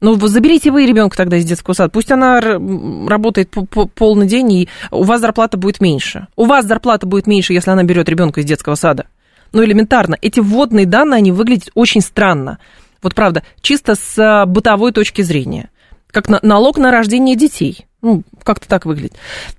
[0.00, 1.90] Ну, заберите вы ребенка тогда из детского сада.
[1.90, 3.54] Пусть она работает
[3.94, 6.26] полный день, и у вас зарплата будет меньше.
[6.36, 9.06] У вас зарплата будет меньше, если она берет ребенка из детского сада.
[9.52, 10.18] Ну, элементарно.
[10.20, 12.58] Эти вводные данные, они выглядят очень странно.
[13.02, 15.70] Вот правда, чисто с а, бытовой точки зрения.
[16.14, 17.86] Как налог на рождение детей.
[18.00, 19.14] Ну, как-то так выглядит.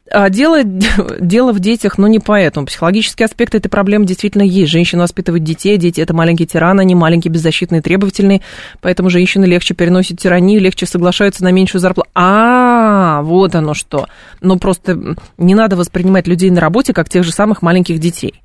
[0.09, 0.63] А дело,
[1.19, 2.65] дело в детях, но не поэтому.
[2.65, 4.71] Психологический аспект этой проблемы действительно есть.
[4.71, 8.41] Женщина воспитывает детей, дети это маленькие тираны, они маленькие, беззащитные, требовательные,
[8.79, 12.09] поэтому женщины легче переносят тиранию, легче соглашаются на меньшую зарплату.
[12.15, 14.07] А, вот оно что.
[14.39, 18.41] Но просто не надо воспринимать людей на работе как тех же самых маленьких детей.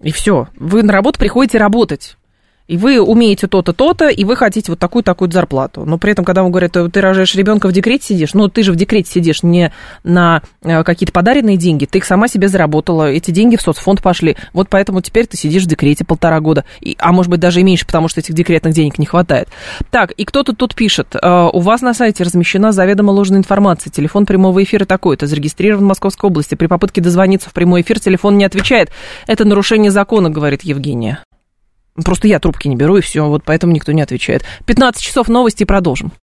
[0.00, 0.48] И все.
[0.56, 2.16] Вы на работу приходите работать
[2.68, 5.84] и вы умеете то-то, то-то, и вы хотите вот такую-такую зарплату.
[5.86, 8.72] Но при этом, когда вам говорят, ты рожаешь ребенка в декрете сидишь, ну, ты же
[8.72, 9.72] в декрете сидишь не
[10.04, 14.36] на э, какие-то подаренные деньги, ты их сама себе заработала, эти деньги в соцфонд пошли,
[14.52, 17.64] вот поэтому теперь ты сидишь в декрете полтора года, и, а может быть даже и
[17.64, 19.48] меньше, потому что этих декретных денег не хватает.
[19.90, 24.26] Так, и кто-то тут пишет, э, у вас на сайте размещена заведомо ложная информация, телефон
[24.26, 28.44] прямого эфира такой-то, зарегистрирован в Московской области, при попытке дозвониться в прямой эфир телефон не
[28.44, 28.90] отвечает.
[29.26, 31.22] Это нарушение закона, говорит Евгения.
[32.04, 34.44] Просто я трубки не беру, и все, вот поэтому никто не отвечает.
[34.66, 36.12] 15 часов новости, продолжим.